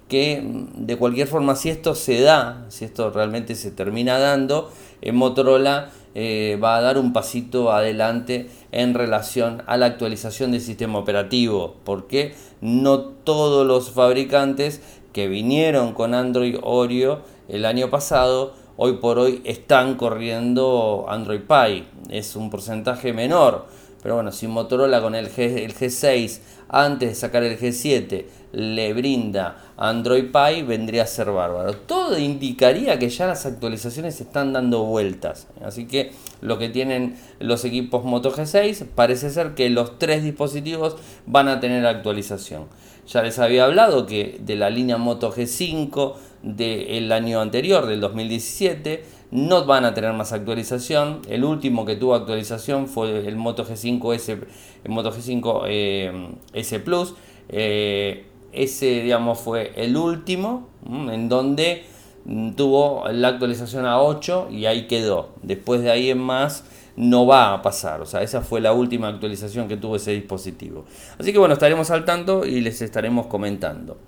que 0.08 0.42
de 0.76 0.96
cualquier 0.96 1.26
forma 1.26 1.56
si 1.56 1.68
esto 1.68 1.94
se 1.94 2.20
da, 2.20 2.64
si 2.68 2.84
esto 2.84 3.10
realmente 3.10 3.56
se 3.56 3.72
termina 3.72 4.18
dando, 4.18 4.70
en 5.02 5.16
Motorola 5.16 5.90
eh, 6.14 6.58
va 6.62 6.76
a 6.76 6.80
dar 6.80 6.96
un 6.96 7.12
pasito 7.12 7.72
adelante 7.72 8.48
en 8.70 8.94
relación 8.94 9.62
a 9.66 9.76
la 9.76 9.86
actualización 9.86 10.52
del 10.52 10.60
sistema 10.60 10.98
operativo, 10.98 11.74
porque 11.84 12.34
no 12.60 13.00
todos 13.00 13.66
los 13.66 13.90
fabricantes 13.90 14.80
que 15.12 15.26
vinieron 15.28 15.92
con 15.92 16.14
Android 16.14 16.56
Oreo 16.62 17.22
el 17.48 17.64
año 17.64 17.90
pasado, 17.90 18.54
hoy 18.76 18.94
por 18.94 19.18
hoy 19.18 19.42
están 19.44 19.96
corriendo 19.96 21.06
Android 21.08 21.40
Pie. 21.40 21.84
Es 22.08 22.36
un 22.36 22.50
porcentaje 22.50 23.12
menor. 23.12 23.66
Pero 24.02 24.14
bueno, 24.14 24.30
si 24.30 24.46
Motorola 24.46 25.00
con 25.00 25.16
el, 25.16 25.28
G, 25.28 25.64
el 25.64 25.74
G6, 25.74 26.38
antes 26.68 27.08
de 27.08 27.14
sacar 27.16 27.42
el 27.42 27.58
G7, 27.58 28.24
le 28.52 28.92
brinda 28.94 29.56
Android 29.76 30.30
Pie, 30.30 30.62
vendría 30.62 31.02
a 31.02 31.06
ser 31.06 31.32
bárbaro. 31.32 31.72
Todo 31.72 32.16
indicaría 32.16 32.98
que 33.00 33.08
ya 33.08 33.26
las 33.26 33.46
actualizaciones 33.46 34.20
están 34.20 34.52
dando 34.52 34.84
vueltas. 34.84 35.48
Así 35.60 35.86
que 35.86 36.12
lo 36.40 36.56
que 36.56 36.68
tienen 36.68 37.16
los 37.40 37.64
equipos 37.64 38.04
Moto 38.04 38.32
G6, 38.32 38.86
parece 38.94 39.30
ser 39.30 39.54
que 39.54 39.70
los 39.70 39.98
tres 39.98 40.22
dispositivos 40.22 40.96
van 41.26 41.48
a 41.48 41.58
tener 41.58 41.84
actualización. 41.84 42.66
Ya 43.08 43.22
les 43.22 43.38
había 43.38 43.64
hablado 43.64 44.06
que 44.06 44.38
de 44.40 44.56
la 44.56 44.70
línea 44.70 44.98
Moto 44.98 45.32
G5 45.32 46.14
del 46.46 47.10
año 47.10 47.40
anterior, 47.40 47.86
del 47.86 48.00
2017, 48.00 49.04
no 49.32 49.64
van 49.64 49.84
a 49.84 49.94
tener 49.94 50.12
más 50.12 50.32
actualización. 50.32 51.22
El 51.28 51.44
último 51.44 51.84
que 51.84 51.96
tuvo 51.96 52.14
actualización 52.14 52.86
fue 52.86 53.26
el 53.26 53.36
Moto 53.36 53.66
G5 53.66 54.14
S, 54.14 54.38
el 54.84 54.90
Moto 54.90 55.12
G5 55.12 55.64
eh, 55.66 56.80
Plus. 56.84 57.14
Eh, 57.48 58.26
ese, 58.52 59.02
digamos, 59.02 59.40
fue 59.40 59.72
el 59.76 59.96
último, 59.96 60.68
en 60.88 61.28
donde 61.28 61.84
mm, 62.24 62.52
tuvo 62.52 63.04
la 63.10 63.28
actualización 63.28 63.84
a 63.84 64.00
8 64.00 64.48
y 64.52 64.66
ahí 64.66 64.86
quedó. 64.86 65.30
Después 65.42 65.82
de 65.82 65.90
ahí 65.90 66.10
en 66.10 66.18
más 66.18 66.64
no 66.94 67.26
va 67.26 67.52
a 67.52 67.62
pasar. 67.62 68.00
O 68.00 68.06
sea, 68.06 68.22
esa 68.22 68.40
fue 68.40 68.60
la 68.60 68.72
última 68.72 69.08
actualización 69.08 69.66
que 69.66 69.76
tuvo 69.76 69.96
ese 69.96 70.12
dispositivo. 70.12 70.84
Así 71.18 71.32
que 71.32 71.38
bueno, 71.38 71.54
estaremos 71.54 71.90
al 71.90 72.04
tanto 72.04 72.46
y 72.46 72.60
les 72.60 72.80
estaremos 72.82 73.26
comentando. 73.26 73.98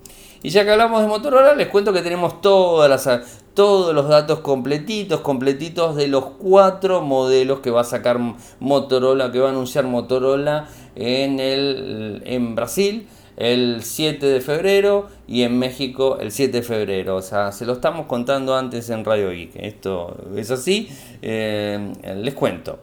Y 0.43 0.51
ya 0.51 0.65
que 0.65 0.71
hablamos 0.71 1.03
de 1.03 1.09
Motorola, 1.09 1.55
les 1.55 1.69
cuento 1.69 1.93
que 1.93 2.03
tenemos 2.03 2.41
todas 2.41 2.89
las, 2.89 3.43
todos 3.55 3.95
los 3.95 4.09
datos 4.09 4.41
completitos, 4.41 5.21
completitos 5.21 5.97
de 5.97 6.09
los 6.09 6.25
cuatro 6.39 7.03
modelos 7.03 7.61
que 7.61 7.71
va 7.71 7.81
a 7.81 7.85
sacar 7.85 8.19
Motorola, 8.61 9.33
que 9.33 9.41
va 9.41 9.49
a 9.49 9.51
anunciar 9.51 9.85
Motorola 9.85 10.69
en, 10.95 11.41
el, 11.41 12.23
en 12.25 12.55
Brasil 12.55 13.09
el 13.39 13.85
7 13.85 14.27
de 14.27 14.41
febrero 14.41 15.09
y 15.29 15.43
en 15.43 15.59
México 15.59 16.19
el 16.21 16.33
7 16.33 16.59
de 16.59 16.63
febrero. 16.63 17.17
O 17.17 17.23
sea, 17.23 17.53
se 17.53 17.65
lo 17.65 17.75
estamos 17.75 18.07
contando 18.07 18.57
antes 18.57 18.91
en 18.91 19.05
Radio 19.05 19.31
Geek. 19.31 19.53
Esto 19.55 20.17
es 20.37 20.51
así. 20.51 20.89
Eh, 21.23 21.93
les 22.17 22.35
cuento. 22.35 22.81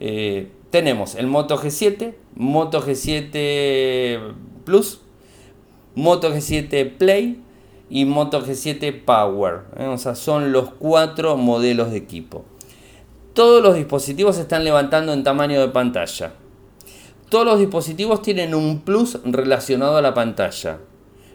Eh, 0.00 0.48
tenemos 0.70 1.14
el 1.14 1.26
Moto 1.26 1.58
G7, 1.58 2.14
Moto 2.34 2.82
G7 2.82 4.34
Plus, 4.64 5.00
Moto 5.94 6.34
G7 6.34 6.96
Play 6.96 7.40
y 7.88 8.04
Moto 8.04 8.44
G7 8.44 9.04
Power. 9.04 9.62
¿eh? 9.78 9.86
O 9.86 9.98
sea, 9.98 10.14
son 10.14 10.52
los 10.52 10.70
cuatro 10.70 11.36
modelos 11.36 11.90
de 11.90 11.98
equipo. 11.98 12.44
Todos 13.34 13.62
los 13.62 13.74
dispositivos 13.74 14.36
se 14.36 14.42
están 14.42 14.64
levantando 14.64 15.12
en 15.12 15.24
tamaño 15.24 15.60
de 15.60 15.68
pantalla. 15.68 16.32
Todos 17.28 17.46
los 17.46 17.58
dispositivos 17.58 18.22
tienen 18.22 18.54
un 18.54 18.80
plus 18.80 19.18
relacionado 19.24 19.96
a 19.96 20.02
la 20.02 20.14
pantalla. 20.14 20.78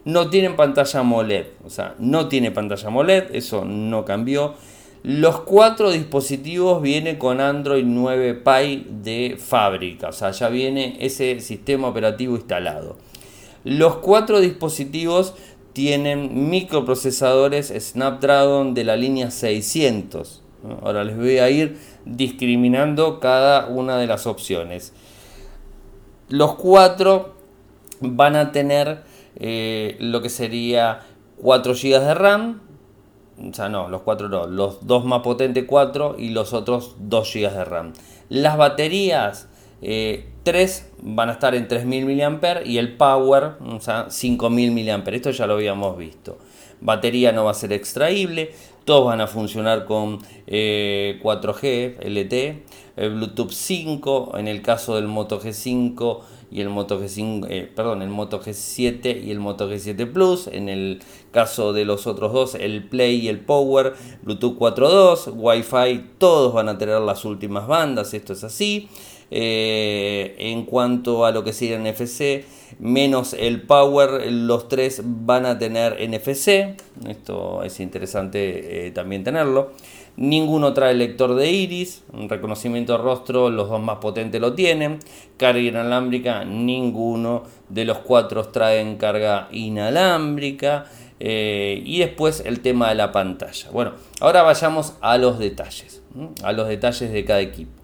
No 0.06 0.30
tienen 0.30 0.56
pantalla 0.56 1.02
AMOLED, 1.02 1.46
o 1.66 1.70
sea, 1.70 1.96
no 2.00 2.30
tiene 2.30 2.52
pantalla 2.52 2.88
AMOLED, 2.88 3.36
eso 3.36 3.66
no 3.66 4.06
cambió. 4.06 4.56
Los 5.04 5.42
cuatro 5.42 5.92
dispositivos 5.92 6.82
vienen 6.82 7.18
con 7.18 7.42
Android 7.42 7.86
9 7.86 8.34
Pie 8.36 8.86
de 8.90 9.38
fábrica, 9.38 10.10
o 10.10 10.14
sea, 10.14 10.32
ya 10.32 10.50
viene 10.50 10.98
ese 11.00 11.40
sistema 11.42 11.90
operativo 11.90 12.36
instalado. 12.36 12.98
Los 13.64 13.98
cuatro 13.98 14.40
dispositivos 14.40 15.34
tienen 15.74 16.50
microprocesadores 16.50 17.74
Snapdragon 17.78 18.74
de 18.74 18.84
la 18.84 18.96
línea 18.96 19.32
600. 19.32 20.44
Ahora 20.82 21.04
les 21.04 21.16
voy 21.16 21.38
a 21.38 21.50
ir 21.50 21.78
discriminando 22.06 23.20
cada 23.20 23.68
una 23.68 23.98
de 23.98 24.08
las 24.08 24.28
opciones. 24.28 24.94
Los 26.28 26.56
cuatro 26.56 27.36
van 28.02 28.36
a 28.36 28.52
tener 28.52 29.04
eh, 29.38 29.96
lo 30.00 30.22
que 30.22 30.30
sería 30.30 31.02
4 31.42 31.74
GB 31.74 32.00
de 32.00 32.14
RAM. 32.14 32.62
O 33.50 33.54
sea, 33.54 33.70
no, 33.70 33.88
los 33.88 34.02
cuatro 34.02 34.28
no. 34.28 34.48
Los 34.48 34.86
dos 34.86 35.06
más 35.06 35.22
potentes 35.22 35.64
4 35.66 36.16
y 36.18 36.30
los 36.30 36.54
otros 36.54 36.96
2 37.00 37.34
GB 37.34 37.54
de 37.54 37.66
RAM. 37.66 37.94
Las 38.28 38.58
baterías, 38.58 39.48
3 40.50 40.80
eh, 40.80 40.84
van 41.04 41.30
a 41.30 41.34
estar 41.34 41.54
en 41.54 41.68
3000 41.68 42.06
mAh 42.06 42.62
y 42.66 42.78
el 42.78 42.98
Power, 42.98 43.54
o 43.66 43.80
sea, 43.80 44.10
5000 44.10 44.72
mAh. 44.72 45.04
Esto 45.14 45.32
ya 45.32 45.46
lo 45.46 45.54
habíamos 45.54 45.98
visto. 45.98 46.40
Batería 46.82 47.32
no 47.32 47.46
va 47.46 47.52
a 47.52 47.54
ser 47.54 47.72
extraíble. 47.74 48.52
Todos 48.84 49.06
van 49.06 49.22
a 49.22 49.28
funcionar 49.28 49.86
con 49.86 50.20
4G, 50.48 51.60
eh, 51.62 52.10
LTE 52.10 52.64
el 53.00 53.12
Bluetooth 53.12 53.52
5, 53.52 54.34
en 54.38 54.50
el 54.50 54.62
caso 54.62 54.96
del 54.96 55.08
Moto 55.08 55.40
G5 55.40 56.20
y 56.52 56.60
el 56.60 56.68
Moto 56.68 57.00
G5, 57.02 57.48
eh, 57.50 57.72
perdón, 57.74 58.02
el 58.02 58.10
Moto 58.10 58.42
G7 58.42 59.24
y 59.24 59.32
el 59.32 59.40
Moto 59.40 59.72
G7 59.72 60.12
Plus, 60.12 60.48
en 60.48 60.68
el 60.68 61.00
caso 61.32 61.72
de 61.72 61.86
los 61.86 62.08
otros 62.08 62.34
dos, 62.34 62.56
el 62.56 62.84
Play 62.90 63.22
y 63.22 63.30
el 63.30 63.40
Power, 63.40 63.94
Bluetooth 64.22 64.58
4.2, 64.58 65.32
Wi-Fi, 65.34 66.10
todos 66.18 66.54
van 66.54 66.68
a 66.68 66.78
tener 66.78 67.00
las 67.00 67.24
últimas 67.24 67.68
bandas, 67.68 68.14
esto 68.14 68.34
es 68.34 68.44
así. 68.44 68.90
Eh, 69.32 70.36
en 70.40 70.64
cuanto 70.64 71.26
a 71.26 71.32
lo 71.32 71.44
que 71.44 71.54
sería 71.54 71.78
NFC, 71.78 72.46
menos 72.80 73.34
el 73.34 73.62
Power, 73.62 74.32
los 74.32 74.68
tres 74.68 75.02
van 75.04 75.46
a 75.46 75.60
tener 75.60 75.98
NFC. 76.10 76.76
Esto 77.08 77.64
es 77.64 77.80
interesante 77.80 78.88
eh, 78.88 78.92
también 78.92 79.24
tenerlo. 79.24 79.72
Ninguno 80.18 80.74
trae 80.74 80.96
lector 80.96 81.34
de 81.36 81.50
iris, 81.50 82.04
reconocimiento 82.12 82.92
de 82.94 82.98
rostro, 82.98 83.50
los 83.50 83.70
dos 83.70 83.82
más 83.82 84.00
potentes 84.00 84.42
lo 84.42 84.54
tienen. 84.54 85.00
Carga 85.38 85.62
inalámbrica, 85.62 86.44
ninguno 86.44 87.44
de 87.70 87.86
los 87.86 88.00
cuatro 88.00 88.44
traen 88.50 88.98
carga 88.98 89.48
inalámbrica. 89.52 90.88
Eh, 91.22 91.82
y 91.86 92.00
después 92.00 92.44
el 92.46 92.62
tema 92.62 92.90
de 92.90 92.96
la 92.96 93.12
pantalla. 93.12 93.70
Bueno, 93.72 93.92
ahora 94.20 94.42
vayamos 94.44 94.94
a 95.02 95.18
los 95.18 95.38
detalles, 95.38 96.02
a 96.44 96.52
los 96.54 96.68
detalles 96.68 97.12
de 97.12 97.26
cada 97.26 97.42
equipo. 97.42 97.79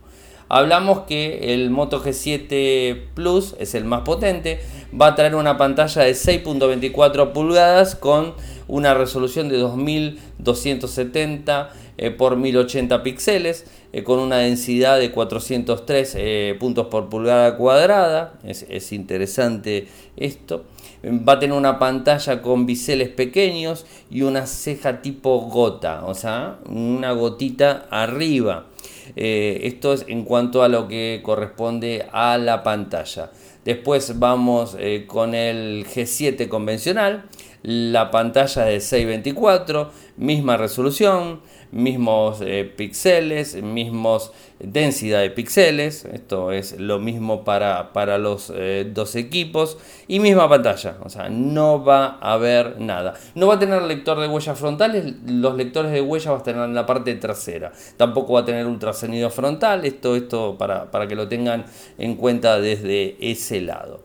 Hablamos 0.47 0.99
que 1.07 1.53
el 1.53 1.71
Moto 1.71 2.03
G7 2.03 2.99
Plus 3.15 3.55
es 3.59 3.73
el 3.73 3.85
más 3.85 4.01
potente, 4.01 4.59
va 4.99 5.07
a 5.07 5.15
traer 5.15 5.33
una 5.35 5.57
pantalla 5.57 6.03
de 6.03 6.11
6.24 6.11 7.31
pulgadas 7.31 7.95
con 7.95 8.35
una 8.67 8.93
resolución 8.93 9.49
de 9.49 9.57
2270 9.57 11.71
eh, 11.97 12.11
por 12.11 12.35
1080 12.35 13.03
píxeles, 13.03 13.65
eh, 13.93 14.03
con 14.03 14.19
una 14.19 14.37
densidad 14.37 14.99
de 14.99 15.11
403 15.11 16.15
eh, 16.17 16.57
puntos 16.59 16.87
por 16.87 17.09
pulgada 17.09 17.55
cuadrada. 17.57 18.33
Es, 18.43 18.91
interesante 18.91 19.87
esto. 20.17 20.65
Va 21.05 21.33
a 21.33 21.39
tener 21.39 21.57
una 21.57 21.79
pantalla 21.79 22.41
con 22.41 22.65
biseles 22.65 23.09
pequeños 23.09 23.85
y 24.11 24.23
una 24.23 24.45
ceja 24.45 25.01
tipo 25.01 25.39
gota, 25.41 26.05
o 26.05 26.15
sea, 26.15 26.57
una 26.67 27.13
gotita 27.13 27.85
arriba. 27.89 28.65
Esto 29.15 29.93
es 29.93 30.05
en 30.07 30.23
cuanto 30.23 30.63
a 30.63 30.67
lo 30.67 30.87
que 30.87 31.21
corresponde 31.23 32.05
a 32.11 32.37
la 32.37 32.63
pantalla. 32.63 33.31
Después 33.63 34.19
vamos 34.19 34.77
con 35.07 35.35
el 35.35 35.85
G7 35.85 36.47
convencional, 36.47 37.25
la 37.63 38.11
pantalla 38.11 38.63
de 38.65 38.79
624, 38.79 39.91
misma 40.17 40.55
resolución, 40.57 41.41
mismos 41.75 42.39
eh, 42.41 42.63
píxeles, 42.63 43.61
mismos 43.61 44.31
densidad 44.59 45.19
de 45.19 45.29
píxeles, 45.29 46.05
esto 46.05 46.53
es 46.53 46.79
lo 46.79 46.99
mismo 46.99 47.43
para, 47.43 47.91
para 47.91 48.17
los 48.17 48.51
eh, 48.55 48.89
dos 48.89 49.15
equipos 49.15 49.77
y 50.07 50.21
misma 50.21 50.47
pantalla, 50.47 50.95
o 51.03 51.09
sea, 51.09 51.27
no 51.27 51.83
va 51.83 52.17
a 52.21 52.33
haber 52.33 52.79
nada. 52.79 53.13
No 53.35 53.47
va 53.47 53.55
a 53.55 53.59
tener 53.59 53.81
lector 53.81 54.17
de 54.21 54.27
huellas 54.27 54.57
frontales, 54.57 55.15
los 55.27 55.55
lectores 55.55 55.91
de 55.91 56.01
huellas 56.01 56.33
va 56.33 56.37
a 56.37 56.43
tener 56.43 56.63
en 56.63 56.73
la 56.73 56.85
parte 56.85 57.13
trasera, 57.15 57.73
tampoco 57.97 58.33
va 58.33 58.39
a 58.39 58.45
tener 58.45 58.65
ultrasonido 58.65 59.29
frontal, 59.29 59.83
esto, 59.83 60.15
esto 60.15 60.57
para, 60.57 60.89
para 60.89 61.07
que 61.07 61.15
lo 61.15 61.27
tengan 61.27 61.65
en 61.97 62.15
cuenta 62.15 62.57
desde 62.57 63.17
ese 63.19 63.59
lado. 63.59 63.99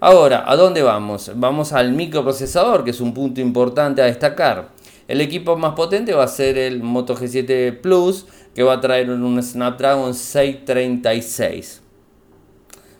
Ahora, 0.00 0.44
¿a 0.46 0.54
dónde 0.54 0.82
vamos? 0.82 1.32
Vamos 1.34 1.72
al 1.72 1.92
microprocesador, 1.92 2.84
que 2.84 2.90
es 2.90 3.00
un 3.00 3.14
punto 3.14 3.40
importante 3.40 4.00
a 4.00 4.04
destacar. 4.04 4.68
El 5.08 5.22
equipo 5.22 5.56
más 5.56 5.72
potente 5.72 6.12
va 6.12 6.24
a 6.24 6.28
ser 6.28 6.58
el 6.58 6.82
Moto 6.82 7.16
G7 7.16 7.80
Plus, 7.80 8.26
que 8.54 8.62
va 8.62 8.74
a 8.74 8.80
traer 8.80 9.08
un 9.08 9.42
Snapdragon 9.42 10.12
636. 10.14 11.82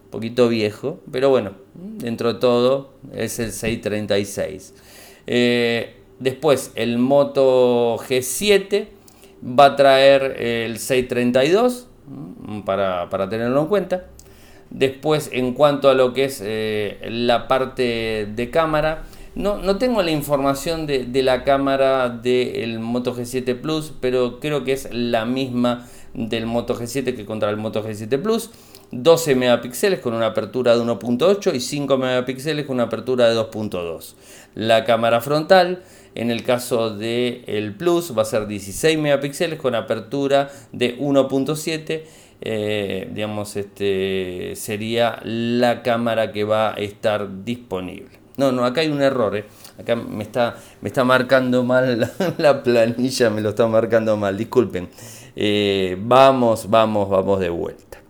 Un 0.05 0.11
poquito 0.11 0.49
viejo, 0.49 1.01
pero 1.13 1.29
bueno, 1.29 1.53
dentro 1.75 2.33
de 2.33 2.41
todo 2.41 2.95
es 3.13 3.39
el 3.39 3.53
636. 3.53 4.75
Eh, 5.27 5.97
después, 6.19 6.73
el 6.77 6.97
Moto 6.97 7.99
G7 7.99 8.87
va 9.47 9.67
a 9.67 9.77
traer 9.77 10.41
el 10.41 10.79
632 10.79 11.89
mm, 12.07 12.61
para, 12.61 13.11
para 13.11 13.29
tenerlo 13.29 13.61
en 13.61 13.67
cuenta. 13.67 14.07
Después, 14.71 15.29
en 15.31 15.53
cuanto 15.53 15.91
a 15.91 15.95
lo 15.95 16.15
que 16.15 16.25
es 16.25 16.43
eh, 16.43 17.07
la 17.11 17.49
parte 17.49 18.27
de 18.35 18.51
cámara, 18.51 19.05
no, 19.39 19.79
tengo 19.79 20.03
la 20.03 20.11
información 20.11 20.87
de, 20.87 21.23
la 21.23 21.45
cámara 21.45 22.09
del 22.09 22.81
Moto 22.81 23.15
G7 23.15 23.61
Plus, 23.61 23.93
pero 24.01 24.41
creo 24.41 24.65
que 24.65 24.73
es 24.73 24.89
la 24.93 25.27
misma 25.27 25.87
del 26.13 26.47
Moto 26.47 26.75
G7 26.77 27.15
que 27.15 27.25
contra 27.25 27.49
el 27.49 27.57
Moto 27.57 27.85
G7 27.85 28.21
Plus. 28.21 28.51
12 28.91 29.37
megapíxeles 29.37 30.01
con 30.01 30.15
una 30.15 30.27
apertura 30.27 30.75
de 30.75 30.83
1.8 30.83 31.55
y 31.55 31.61
5 31.61 31.99
megapíxeles 31.99 32.67
con 32.67 32.77
una 32.77 32.85
apertura 32.85 33.29
de 33.29 33.37
2.2. 33.37 34.15
La 34.57 34.85
cámara 34.85 35.21
frontal, 35.21 35.85
en 36.17 36.33
el 36.33 36.43
caso 36.43 36.91
del 36.91 37.45
el 37.47 37.77
Plus, 37.77 38.17
va 38.19 38.23
a 38.23 38.25
ser 38.25 38.49
16 38.49 38.99
megapíxeles 38.99 39.61
con 39.61 39.77
apertura 39.77 40.51
de 40.73 40.99
1.7. 40.99 42.03
Eh, 42.41 43.09
digamos, 43.15 43.55
este 43.55 44.55
sería 44.57 45.21
la 45.23 45.83
cámara 45.83 46.33
que 46.33 46.43
va 46.43 46.71
a 46.73 46.75
estar 46.75 47.45
disponible. 47.45 48.18
No, 48.39 48.53
no, 48.53 48.65
acá 48.65 48.83
hay 48.83 48.89
un 48.89 49.03
error. 49.03 49.37
Eh. 49.37 49.45
Acá 49.79 49.97
me 49.97 50.23
está, 50.23 50.57
me 50.81 50.89
está 50.89 51.03
marcando 51.05 51.65
mal 51.65 52.11
la, 52.39 52.63
planilla, 52.63 53.31
me 53.31 53.41
lo 53.41 53.51
está 53.51 53.67
marcando 53.67 54.17
mal. 54.17 54.39
Disculpen. 54.39 54.89
Eh, 55.35 55.97
vamos, 56.01 56.71
vamos, 56.71 57.11
vamos 57.11 57.41
de 57.41 57.51
vuelta. 57.51 58.01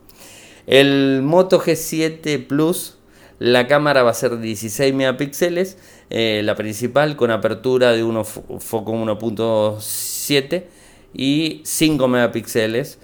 El 0.66 1.22
Moto 1.22 1.58
G7 1.58 2.46
Plus, 2.46 2.98
la 3.38 3.66
cámara 3.66 4.02
va 4.02 4.10
a 4.10 4.14
ser 4.14 4.38
16 4.38 4.94
megapíxeles 4.94 5.78
eh, 6.10 6.42
la 6.44 6.54
principal 6.54 7.16
con 7.16 7.30
apertura 7.30 7.92
de 7.92 8.04
uno, 8.04 8.22
foco 8.24 8.92
1.7 8.92 10.64
y 11.14 11.62
5 11.64 12.06
megapíxeles 12.06 12.98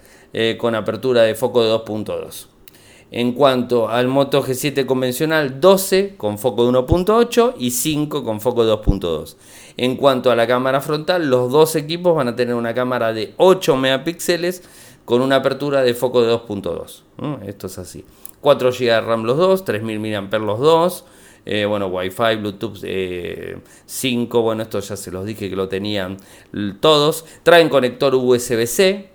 con 0.59 0.75
apertura 0.75 1.23
de 1.23 1.37
foco 1.37 1.62
de 1.62 1.71
2.2. 1.71 2.54
En 3.16 3.30
cuanto 3.30 3.88
al 3.88 4.09
Moto 4.09 4.42
G7 4.42 4.87
convencional, 4.87 5.61
12 5.61 6.16
con 6.16 6.37
foco 6.37 6.64
de 6.64 6.76
1.8 6.76 7.54
y 7.61 7.71
5 7.71 8.25
con 8.25 8.40
foco 8.40 8.66
de 8.66 8.73
2.2. 8.73 9.37
En 9.76 9.94
cuanto 9.94 10.33
a 10.33 10.35
la 10.35 10.49
cámara 10.49 10.80
frontal, 10.80 11.30
los 11.30 11.52
dos 11.52 11.76
equipos 11.76 12.16
van 12.16 12.26
a 12.26 12.35
tener 12.35 12.56
una 12.56 12.75
cámara 12.75 13.12
de 13.12 13.33
8 13.37 13.76
megapíxeles 13.76 14.64
con 15.04 15.23
una 15.23 15.37
apertura 15.37 15.83
de 15.83 15.94
foco 15.94 16.23
de 16.23 16.35
2.2. 16.35 17.02
Esto 17.47 17.68
es 17.68 17.78
así. 17.78 18.04
4 18.40 18.73
GB 18.73 18.80
de 18.80 19.00
RAM 19.00 19.23
los 19.23 19.37
dos, 19.37 19.64
3000 19.64 20.00
mAh 20.00 20.38
los 20.40 20.59
dos. 20.59 21.04
Eh, 21.47 21.66
bueno, 21.66 21.87
Wi-Fi, 21.87 22.35
Bluetooth 22.40 22.78
5, 22.78 22.85
eh, 22.88 24.42
bueno, 24.42 24.64
esto 24.64 24.80
ya 24.80 24.97
se 24.97 25.12
los 25.12 25.25
dije 25.25 25.49
que 25.49 25.54
lo 25.54 25.68
tenían 25.68 26.16
todos. 26.80 27.25
Traen 27.44 27.68
conector 27.68 28.12
USB-C 28.16 29.14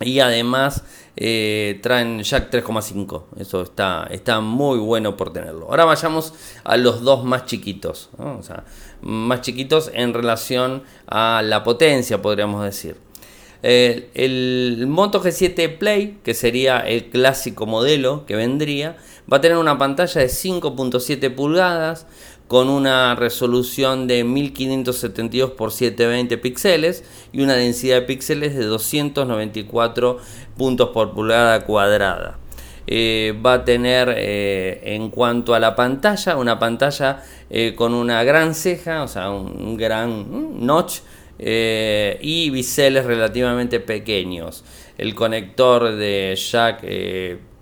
y 0.00 0.18
además 0.18 0.82
eh, 1.16 1.78
traen 1.82 2.22
jack 2.22 2.50
3,5. 2.50 3.24
Eso 3.38 3.62
está, 3.62 4.06
está 4.10 4.40
muy 4.40 4.78
bueno 4.78 5.16
por 5.16 5.32
tenerlo. 5.32 5.66
Ahora 5.66 5.84
vayamos 5.84 6.34
a 6.64 6.76
los 6.76 7.02
dos 7.02 7.24
más 7.24 7.46
chiquitos. 7.46 8.10
Más 9.02 9.40
chiquitos 9.40 9.90
en 9.92 10.14
relación 10.14 10.82
a 11.06 11.42
la 11.44 11.64
potencia, 11.64 12.22
podríamos 12.22 12.64
decir. 12.64 12.96
El 13.62 14.86
Moto 14.88 15.22
G7 15.22 15.78
Play, 15.78 16.18
que 16.24 16.34
sería 16.34 16.80
el 16.80 17.10
clásico 17.10 17.64
modelo 17.66 18.26
que 18.26 18.34
vendría, 18.34 18.96
va 19.32 19.36
a 19.36 19.40
tener 19.40 19.56
una 19.56 19.78
pantalla 19.78 20.20
de 20.20 20.26
5.7 20.26 21.34
pulgadas 21.34 22.06
con 22.52 22.68
una 22.68 23.14
resolución 23.14 24.06
de 24.06 24.24
1572 24.24 25.52
x 25.52 25.74
720 25.74 26.36
píxeles 26.36 27.02
y 27.32 27.40
una 27.40 27.54
densidad 27.54 28.00
de 28.00 28.02
píxeles 28.02 28.54
de 28.54 28.66
294 28.66 30.18
puntos 30.58 30.90
por 30.90 31.14
pulgada 31.14 31.64
cuadrada. 31.64 32.36
Eh, 32.86 33.34
va 33.42 33.54
a 33.54 33.64
tener 33.64 34.14
eh, 34.18 34.82
en 34.84 35.08
cuanto 35.08 35.54
a 35.54 35.60
la 35.60 35.74
pantalla 35.74 36.36
una 36.36 36.58
pantalla 36.58 37.22
con 37.74 37.94
una 37.94 38.22
gran 38.22 38.54
ceja, 38.54 39.02
o 39.02 39.08
sea, 39.08 39.30
un 39.30 39.78
gran 39.78 40.66
notch 40.66 40.98
eh, 41.38 42.18
y 42.20 42.50
biseles 42.50 43.06
relativamente 43.06 43.80
pequeños. 43.80 44.62
El 44.98 45.14
conector 45.14 45.96
de 45.96 46.36
jack 46.36 46.82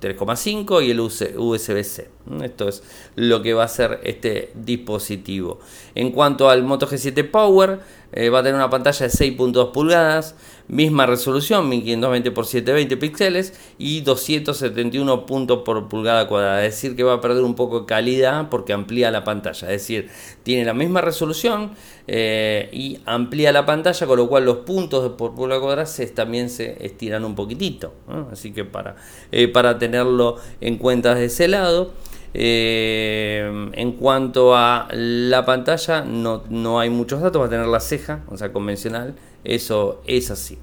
3,5 0.01 0.81
eh, 0.81 0.85
y 0.87 0.91
el 0.91 1.01
USB-C. 1.01 2.09
Esto 2.43 2.69
es 2.69 2.83
lo 3.17 3.43
que 3.43 3.55
va 3.55 3.65
a 3.65 3.69
ser 3.69 4.01
este 4.05 4.53
dispositivo. 4.55 5.61
En 5.95 6.13
cuanto 6.13 6.49
al 6.49 6.63
Moto 6.63 6.89
G7 6.89 7.31
Power, 7.31 7.81
eh, 8.13 8.29
va 8.29 8.41
a 8.41 8.43
tener 8.43 8.57
una 8.57 8.71
pantalla 8.71 9.07
de 9.07 9.13
6.2 9.13 9.73
pulgadas, 9.73 10.35
misma 10.71 11.05
resolución, 11.05 11.69
1520 11.69 12.29
x 12.29 12.49
720 12.49 12.97
píxeles 12.97 13.55
y 13.77 14.01
271 14.03 15.27
puntos 15.27 15.63
por 15.65 15.89
pulgada 15.89 16.29
cuadrada. 16.29 16.65
Es 16.65 16.75
decir, 16.75 16.97
que 16.97 17.03
va 17.03 17.15
a 17.15 17.21
perder 17.21 17.43
un 17.43 17.55
poco 17.55 17.81
de 17.81 17.87
calidad 17.87 18.49
porque 18.49 18.73
amplía 18.73 19.11
la 19.11 19.25
pantalla. 19.25 19.69
Es 19.69 19.83
decir, 19.83 20.09
tiene 20.43 20.65
la 20.65 20.75
misma 20.75 21.01
resolución 21.01 21.73
eh, 22.07 22.69
y 22.73 23.01
amplía 23.05 23.53
la 23.53 23.67
pantalla, 23.67 24.07
con 24.07 24.17
lo 24.17 24.29
cual 24.29 24.45
los 24.45 24.59
puntos 24.59 25.13
por 25.13 25.35
pulgada 25.35 25.61
cuadrada 25.61 25.91
también 26.15 26.49
se 26.49 26.85
estiran 26.85 27.25
un 27.25 27.35
poquitito. 27.35 27.93
Así 28.31 28.53
que 28.53 28.65
para, 28.65 28.97
eh, 29.33 29.49
para 29.49 29.79
tenerlo 29.79 30.37
en 30.61 30.79
cuenta 30.79 31.15
de 31.15 31.27
ese 31.27 31.49
lado. 31.49 31.93
Eh, 32.33 33.71
en 33.73 33.93
cuanto 33.93 34.55
a 34.57 34.89
la 34.93 35.45
pantalla, 35.45 36.03
no, 36.03 36.45
no, 36.49 36.79
hay 36.79 36.91
muchos 36.91 37.21
datos, 37.21 37.43
va 37.43 37.47
a 37.47 37.51
tener 37.51 37.67
la 37.67 37.81
ceja, 37.81 38.25
o 38.29 38.37
sea, 38.37 38.53
convencional, 38.53 39.15
eso 39.45 40.03
es 40.07 40.31
así. 40.31 40.59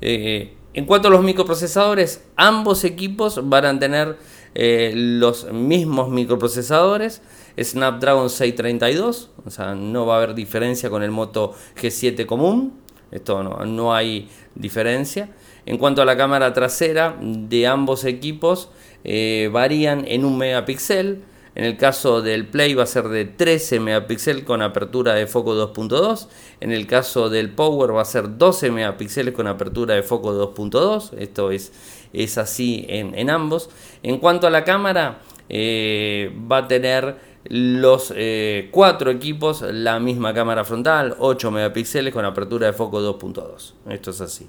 Eh, 0.00 0.54
en 0.74 0.84
cuanto 0.84 1.08
a 1.08 1.10
los 1.10 1.22
microprocesadores, 1.22 2.24
ambos 2.36 2.84
equipos 2.84 3.48
van 3.48 3.64
a 3.64 3.78
tener 3.78 4.16
eh, 4.54 4.92
los 4.94 5.50
mismos 5.52 6.10
microprocesadores, 6.10 7.22
Snapdragon 7.58 8.30
632, 8.30 9.30
o 9.44 9.50
sea, 9.50 9.74
no 9.74 10.06
va 10.06 10.14
a 10.14 10.16
haber 10.18 10.34
diferencia 10.34 10.90
con 10.90 11.02
el 11.02 11.10
Moto 11.10 11.54
G7 11.80 12.26
común, 12.26 12.74
esto 13.10 13.42
no, 13.42 13.64
no 13.64 13.94
hay 13.94 14.28
diferencia. 14.54 15.30
En 15.70 15.78
cuanto 15.78 16.02
a 16.02 16.04
la 16.04 16.16
cámara 16.16 16.52
trasera 16.52 17.16
de 17.20 17.68
ambos 17.68 18.04
equipos, 18.04 18.70
eh, 19.04 19.48
varían 19.52 20.04
en 20.08 20.24
un 20.24 20.36
megapíxel. 20.36 21.22
En 21.54 21.64
el 21.64 21.76
caso 21.76 22.22
del 22.22 22.48
Play 22.48 22.74
va 22.74 22.82
a 22.82 22.86
ser 22.86 23.06
de 23.06 23.24
13 23.24 23.78
megapíxeles 23.78 24.42
con 24.42 24.62
apertura 24.62 25.14
de 25.14 25.28
foco 25.28 25.54
2.2. 25.54 26.26
En 26.58 26.72
el 26.72 26.88
caso 26.88 27.30
del 27.30 27.50
Power 27.50 27.94
va 27.94 28.02
a 28.02 28.04
ser 28.04 28.36
12 28.36 28.72
megapíxeles 28.72 29.32
con 29.32 29.46
apertura 29.46 29.94
de 29.94 30.02
foco 30.02 30.34
2.2. 30.34 31.16
Esto 31.16 31.52
es, 31.52 31.72
es 32.12 32.36
así 32.36 32.84
en, 32.88 33.30
ambos. 33.30 33.70
En 34.02 34.18
cuanto 34.18 34.48
a 34.48 34.50
la 34.50 34.64
cámara, 34.64 35.20
eh, 35.48 36.36
va 36.50 36.56
a 36.56 36.66
tener 36.66 37.14
los 37.44 38.12
eh, 38.16 38.70
cuatro 38.72 39.12
equipos 39.12 39.62
la 39.62 40.00
misma 40.00 40.34
cámara 40.34 40.64
frontal, 40.64 41.14
8 41.20 41.52
megapíxeles 41.52 42.12
con 42.12 42.24
apertura 42.24 42.66
de 42.66 42.72
foco 42.72 43.00
2.2. 43.00 43.74
Esto 43.88 44.10
es 44.10 44.20
así. 44.20 44.48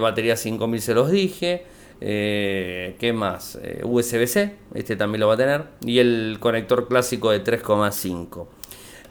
Batería 0.00 0.36
5000 0.36 0.80
se 0.80 0.94
los 0.94 1.10
dije. 1.10 1.64
Eh, 2.00 2.96
¿Qué 2.98 3.12
más? 3.12 3.58
Eh, 3.62 3.82
USB-C, 3.84 4.56
este 4.74 4.96
también 4.96 5.20
lo 5.20 5.28
va 5.28 5.34
a 5.34 5.36
tener. 5.36 5.64
Y 5.84 5.98
el 5.98 6.38
conector 6.40 6.88
clásico 6.88 7.30
de 7.30 7.44
3,5. 7.44 8.46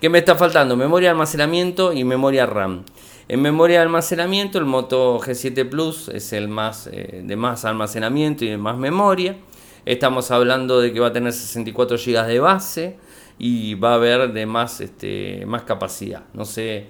¿Qué 0.01 0.09
me 0.09 0.19
está 0.19 0.35
faltando? 0.35 0.75
Memoria 0.75 1.09
de 1.09 1.11
almacenamiento 1.11 1.93
y 1.93 2.03
memoria 2.03 2.45
RAM. 2.45 2.83
En 3.27 3.41
memoria 3.41 3.79
de 3.79 3.83
almacenamiento, 3.83 4.57
el 4.57 4.65
Moto 4.65 5.19
G7 5.19 5.69
Plus 5.69 6.09
es 6.09 6.33
el 6.33 6.47
más 6.47 6.89
eh, 6.91 7.21
de 7.23 7.35
más 7.35 7.63
almacenamiento 7.65 8.43
y 8.43 8.49
de 8.49 8.57
más 8.57 8.77
memoria. 8.77 9.37
Estamos 9.85 10.31
hablando 10.31 10.81
de 10.81 10.91
que 10.91 10.99
va 10.99 11.07
a 11.07 11.13
tener 11.13 11.31
64 11.31 11.97
GB 11.97 12.25
de 12.25 12.39
base 12.39 12.97
y 13.37 13.75
va 13.75 13.91
a 13.91 13.95
haber 13.95 14.33
de 14.33 14.45
más, 14.45 14.81
este, 14.81 15.45
más 15.45 15.63
capacidad. 15.63 16.23
No 16.33 16.45
sé 16.45 16.87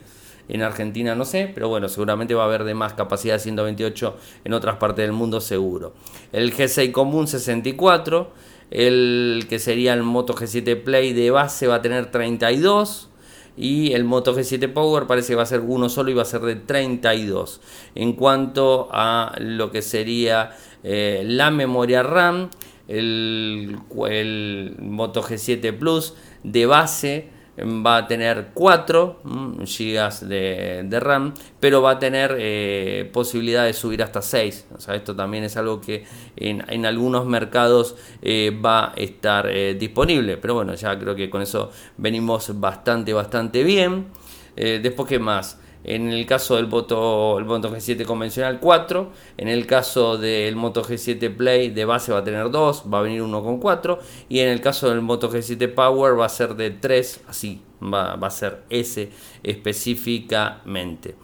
en 0.49 0.63
Argentina 0.63 1.15
no 1.15 1.25
sé, 1.25 1.49
pero 1.53 1.69
bueno, 1.69 1.88
seguramente 1.88 2.33
va 2.33 2.43
a 2.43 2.45
haber 2.45 2.63
de 2.63 2.73
más 2.73 2.93
capacidad 2.93 3.35
de 3.35 3.39
128 3.39 4.17
en 4.43 4.53
otras 4.53 4.77
partes 4.77 5.05
del 5.05 5.13
mundo 5.13 5.39
seguro. 5.39 5.93
El 6.33 6.53
G6 6.53 6.91
común 6.91 7.27
64, 7.27 8.31
el 8.71 9.45
que 9.47 9.59
sería 9.59 9.93
el 9.93 10.03
Moto 10.03 10.33
G7 10.33 10.83
Play 10.83 11.13
de 11.13 11.31
base 11.31 11.67
va 11.67 11.75
a 11.75 11.81
tener 11.81 12.12
32 12.12 13.09
y 13.57 13.93
el 13.93 14.05
Moto 14.05 14.35
G7 14.35 14.71
Power 14.73 15.05
parece 15.05 15.33
que 15.33 15.35
va 15.35 15.43
a 15.43 15.45
ser 15.45 15.59
uno 15.62 15.89
solo 15.89 16.09
y 16.09 16.13
va 16.13 16.23
a 16.23 16.25
ser 16.25 16.41
de 16.41 16.55
32. 16.55 17.62
En 17.93 18.13
cuanto 18.13 18.89
a 18.91 19.35
lo 19.39 19.71
que 19.71 19.81
sería 19.81 20.55
eh, 20.83 21.23
la 21.25 21.51
memoria 21.51 22.01
RAM, 22.01 22.49
el, 22.88 23.77
el 24.07 24.75
Moto 24.79 25.21
G7 25.21 25.77
Plus 25.77 26.15
de 26.43 26.65
base 26.65 27.38
va 27.63 27.98
a 27.98 28.08
tener 28.08 28.50
4 28.54 29.19
mm, 29.24 29.63
GB 29.63 30.28
de, 30.28 31.00
RAM, 31.00 31.34
pero 31.60 31.82
va 31.82 31.91
a 31.91 32.00
tener 32.00 32.36
eh, 32.39 33.10
posibilidad 33.12 33.65
de 33.65 33.74
subir 33.74 34.04
hasta 34.04 34.22
6. 34.22 34.67
O 34.76 34.80
sea, 34.80 34.95
esto 34.95 35.15
también 35.15 35.43
es 35.43 35.58
algo 35.58 35.82
que 35.82 36.06
en, 36.36 36.86
algunos 36.86 37.26
mercados 37.26 37.95
eh, 38.22 38.58
va 38.63 38.91
a 38.91 38.93
estar 38.95 39.48
eh, 39.50 39.76
disponible. 39.80 40.38
Pero 40.38 40.56
bueno, 40.56 40.74
ya 40.76 40.98
creo 40.98 41.15
que 41.15 41.30
con 41.30 41.41
eso 41.41 41.72
venimos 41.98 42.60
bastante, 42.60 43.13
bastante 43.13 43.63
bien. 43.63 44.08
después, 44.56 45.08
¿qué 45.08 45.19
más? 45.19 45.58
En 45.84 46.10
el 46.10 46.26
caso 46.26 46.58
del 46.58 46.68
Moto, 46.68 47.39
el 47.39 47.46
Moto 47.46 47.72
G7 47.72 48.06
convencional 48.06 48.60
4, 48.60 49.12
en 49.38 49.48
el 49.48 49.65
caso 49.65 50.18
del 50.18 50.56
Moto 50.58 50.84
G7 50.84 51.36
Play 51.36 51.70
de 51.70 51.86
base 51.86 52.12
va 52.12 52.20
a 52.20 52.24
tener 52.24 52.52
2, 52.52 52.84
va 52.94 53.00
a 53.00 53.02
venir 53.02 53.22
uno 53.22 53.42
con 53.42 53.60
4 53.60 54.00
y 54.28 54.39
en 54.39 54.50
el 54.50 54.60
caso 54.60 54.89
del 54.89 55.02
Moto 55.02 55.32
G7 55.32 55.74
Power 55.74 56.20
va 56.20 56.26
a 56.26 56.30
ser 56.30 56.56
de 56.56 56.72
3, 56.72 57.22
así 57.30 57.62
va, 57.82 58.13
a 58.13 58.30
ser 58.30 58.63
ese 58.70 59.12
específicamente. 59.42 61.15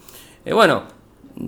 Eh, 0.46 0.54
bueno, 0.54 0.84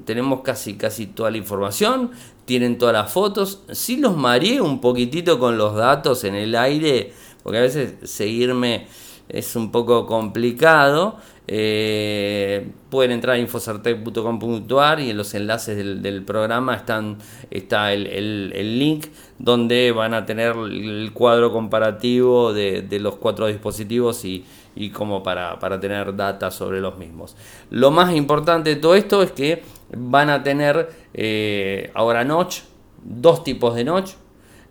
tenemos 0.04 0.42
casi, 0.42 0.76
casi 0.76 1.08
toda 1.08 1.32
la 1.32 1.38
información, 1.38 2.12
tienen 2.44 2.78
todas 2.78 2.94
las 2.94 3.12
fotos, 3.12 3.64
si 3.72 3.98
los 3.98 4.18
mareé 4.18 4.60
un 4.60 4.82
poquitito 4.82 5.40
con 5.40 5.58
los 5.58 5.76
datos 5.76 6.26
en 6.26 6.36
el 6.36 6.56
aire, 6.56 7.14
porque 7.42 7.60
a 7.60 7.62
veces 7.62 7.96
seguirme 8.04 8.88
es 9.30 9.56
un 9.56 9.72
poco 9.72 10.06
complicado. 10.06 11.18
Eh, 11.50 12.72
pueden 12.90 13.12
entrar 13.12 13.36
a 13.36 13.40
infocertec.com.ar 13.40 15.00
y 15.00 15.12
en 15.12 15.18
los 15.18 15.34
enlaces 15.34 15.78
del, 15.78 16.24
programa 16.24 16.76
están, 16.76 17.20
está 17.50 17.94
el, 17.94 18.80
link 18.80 19.06
donde 19.40 19.94
van 19.94 20.14
a 20.14 20.26
tener 20.26 20.58
el 20.58 21.12
cuadro 21.14 21.54
comparativo 21.54 22.54
de, 22.54 22.86
los 23.00 23.16
cuatro 23.16 23.48
dispositivos 23.48 24.26
y, 24.26 24.44
como 24.92 25.24
para, 25.24 25.80
tener 25.80 26.16
data 26.18 26.52
sobre 26.52 26.82
los 26.82 26.98
mismos. 26.98 27.38
Lo 27.70 27.92
más 27.92 28.14
importante 28.14 28.72
de 28.72 28.76
todo 28.76 28.96
esto 28.96 29.24
es 29.24 29.32
que 29.32 29.64
van 29.96 30.30
a 30.30 30.44
tener 30.44 30.90
eh, 31.14 31.92
ahora 31.94 32.26
notch, 32.26 32.60
dos 33.04 33.46
tipos 33.46 33.74
de 33.76 33.86
notch. 33.86 34.12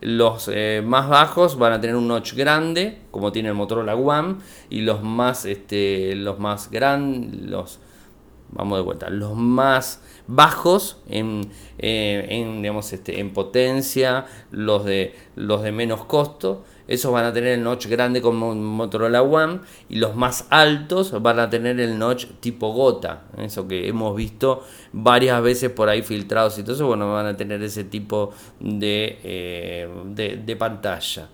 Los 0.00 0.50
eh, 0.52 0.82
más 0.84 1.08
bajos 1.08 1.58
van 1.58 1.72
a 1.72 1.80
tener 1.80 1.96
un 1.96 2.06
notch 2.08 2.34
grande, 2.34 2.98
como 3.10 3.32
tiene 3.32 3.48
el 3.48 3.54
Motorola 3.54 3.94
One, 3.94 4.36
y 4.68 4.82
los 4.82 5.02
más, 5.02 5.44
este, 5.46 6.14
los 6.14 6.38
más 6.38 6.70
grandes, 6.70 7.48
los, 7.48 7.80
vamos 8.50 8.78
de 8.78 8.84
vuelta, 8.84 9.08
los 9.08 9.34
más 9.34 10.02
bajos 10.26 11.02
en, 11.08 11.50
eh, 11.78 12.26
en, 12.28 12.62
digamos, 12.62 12.92
este, 12.92 13.20
en 13.20 13.32
potencia, 13.32 14.26
los 14.50 14.84
de, 14.84 15.14
los 15.34 15.62
de 15.62 15.72
menos 15.72 16.04
costo, 16.04 16.64
esos 16.88 17.12
van 17.12 17.24
a 17.24 17.32
tener 17.32 17.54
el 17.54 17.62
notch 17.62 17.86
grande 17.86 18.20
como 18.20 18.54
Motorola 18.54 19.22
One 19.22 19.60
y 19.88 19.96
los 19.96 20.14
más 20.16 20.46
altos 20.50 21.20
van 21.22 21.40
a 21.40 21.50
tener 21.50 21.80
el 21.80 21.98
notch 21.98 22.26
tipo 22.40 22.72
gota, 22.72 23.24
eso 23.38 23.66
que 23.66 23.88
hemos 23.88 24.14
visto 24.16 24.62
varias 24.92 25.42
veces 25.42 25.70
por 25.70 25.88
ahí 25.88 26.02
filtrados 26.02 26.56
eso, 26.58 26.86
bueno, 26.86 27.12
van 27.12 27.26
a 27.26 27.36
tener 27.36 27.62
ese 27.62 27.84
tipo 27.84 28.32
de, 28.60 29.18
eh, 29.22 29.88
de, 30.44 30.56
pantalla. 30.56 31.28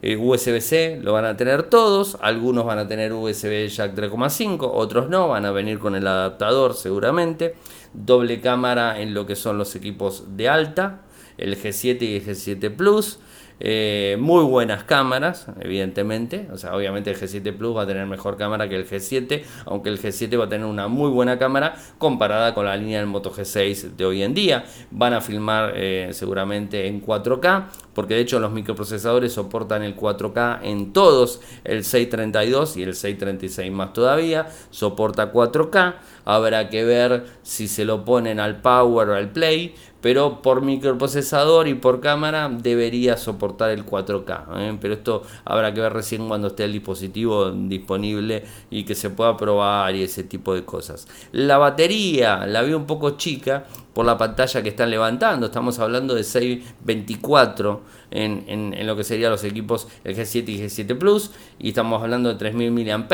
Eh, 0.00 0.16
USB-C 0.16 0.98
lo 1.02 1.12
van 1.12 1.24
a 1.24 1.36
tener 1.36 1.64
todos, 1.64 2.18
algunos 2.20 2.64
van 2.64 2.78
a 2.78 2.88
tener 2.88 3.12
USB 3.12 3.68
Jack 3.68 3.94
3,5, 3.94 4.68
otros 4.72 5.08
no, 5.08 5.28
van 5.28 5.46
a 5.46 5.52
venir 5.52 5.78
con 5.78 5.94
el 5.94 6.06
adaptador 6.06 6.74
seguramente. 6.74 7.54
Doble 7.94 8.40
cámara 8.40 9.00
en 9.00 9.14
lo 9.14 9.26
que 9.26 9.36
son 9.36 9.58
los 9.58 9.76
equipos 9.76 10.36
de 10.36 10.48
alta, 10.48 11.02
el 11.42 11.56
G7 11.56 12.02
y 12.02 12.16
el 12.16 12.26
G7 12.26 12.74
Plus. 12.74 13.18
Eh, 13.64 14.16
muy 14.18 14.42
buenas 14.44 14.82
cámaras, 14.82 15.46
evidentemente. 15.60 16.48
O 16.52 16.58
sea, 16.58 16.74
obviamente 16.74 17.10
el 17.10 17.16
G7 17.16 17.56
Plus 17.56 17.76
va 17.76 17.82
a 17.82 17.86
tener 17.86 18.06
mejor 18.06 18.36
cámara 18.36 18.68
que 18.68 18.74
el 18.74 18.88
G7, 18.88 19.44
aunque 19.66 19.88
el 19.88 20.00
G7 20.00 20.36
va 20.36 20.46
a 20.46 20.48
tener 20.48 20.66
una 20.66 20.88
muy 20.88 21.10
buena 21.10 21.38
cámara 21.38 21.76
comparada 21.98 22.54
con 22.54 22.64
la 22.64 22.76
línea 22.76 22.98
del 22.98 23.06
Moto 23.06 23.32
G6 23.32 23.94
de 23.96 24.04
hoy 24.04 24.24
en 24.24 24.34
día. 24.34 24.64
Van 24.90 25.14
a 25.14 25.20
filmar 25.20 25.74
eh, 25.76 26.08
seguramente 26.12 26.88
en 26.88 27.00
4K, 27.00 27.66
porque 27.94 28.14
de 28.14 28.22
hecho 28.22 28.40
los 28.40 28.50
microprocesadores 28.50 29.32
soportan 29.32 29.84
el 29.84 29.96
4K 29.96 30.60
en 30.64 30.92
todos, 30.92 31.40
el 31.62 31.84
632 31.84 32.76
y 32.78 32.82
el 32.82 32.96
636 32.96 33.70
más 33.70 33.92
todavía, 33.92 34.48
soporta 34.70 35.32
4K. 35.32 35.94
Habrá 36.24 36.68
que 36.68 36.84
ver 36.84 37.26
si 37.42 37.68
se 37.68 37.84
lo 37.84 38.04
ponen 38.04 38.40
al 38.40 38.60
Power 38.60 39.08
o 39.08 39.14
al 39.14 39.30
Play 39.30 39.74
pero 40.02 40.42
por 40.42 40.62
microprocesador 40.62 41.68
y 41.68 41.74
por 41.74 42.00
cámara 42.00 42.50
debería 42.50 43.16
soportar 43.16 43.70
el 43.70 43.86
4K. 43.86 44.44
¿eh? 44.56 44.78
Pero 44.80 44.94
esto 44.94 45.22
habrá 45.44 45.72
que 45.72 45.80
ver 45.80 45.92
recién 45.92 46.28
cuando 46.28 46.48
esté 46.48 46.64
el 46.64 46.72
dispositivo 46.72 47.52
disponible 47.52 48.44
y 48.68 48.84
que 48.84 48.96
se 48.96 49.10
pueda 49.10 49.36
probar 49.36 49.94
y 49.94 50.02
ese 50.02 50.24
tipo 50.24 50.54
de 50.54 50.64
cosas. 50.64 51.06
La 51.30 51.56
batería 51.56 52.46
la 52.46 52.62
vi 52.62 52.74
un 52.74 52.84
poco 52.84 53.12
chica 53.16 53.64
por 53.94 54.04
la 54.04 54.18
pantalla 54.18 54.62
que 54.62 54.70
están 54.70 54.90
levantando. 54.90 55.46
Estamos 55.46 55.78
hablando 55.78 56.14
de 56.14 56.24
624 56.24 57.80
en, 58.10 58.44
en, 58.48 58.86
lo 58.86 58.96
que 58.96 59.04
serían 59.04 59.30
los 59.30 59.44
equipos 59.44 59.86
el 60.04 60.16
G7 60.16 60.48
y 60.48 60.58
G7 60.62 60.98
Plus 60.98 61.30
y 61.58 61.68
estamos 61.68 62.02
hablando 62.02 62.28
de 62.28 62.34
3000 62.36 62.72
mAh. 62.72 63.06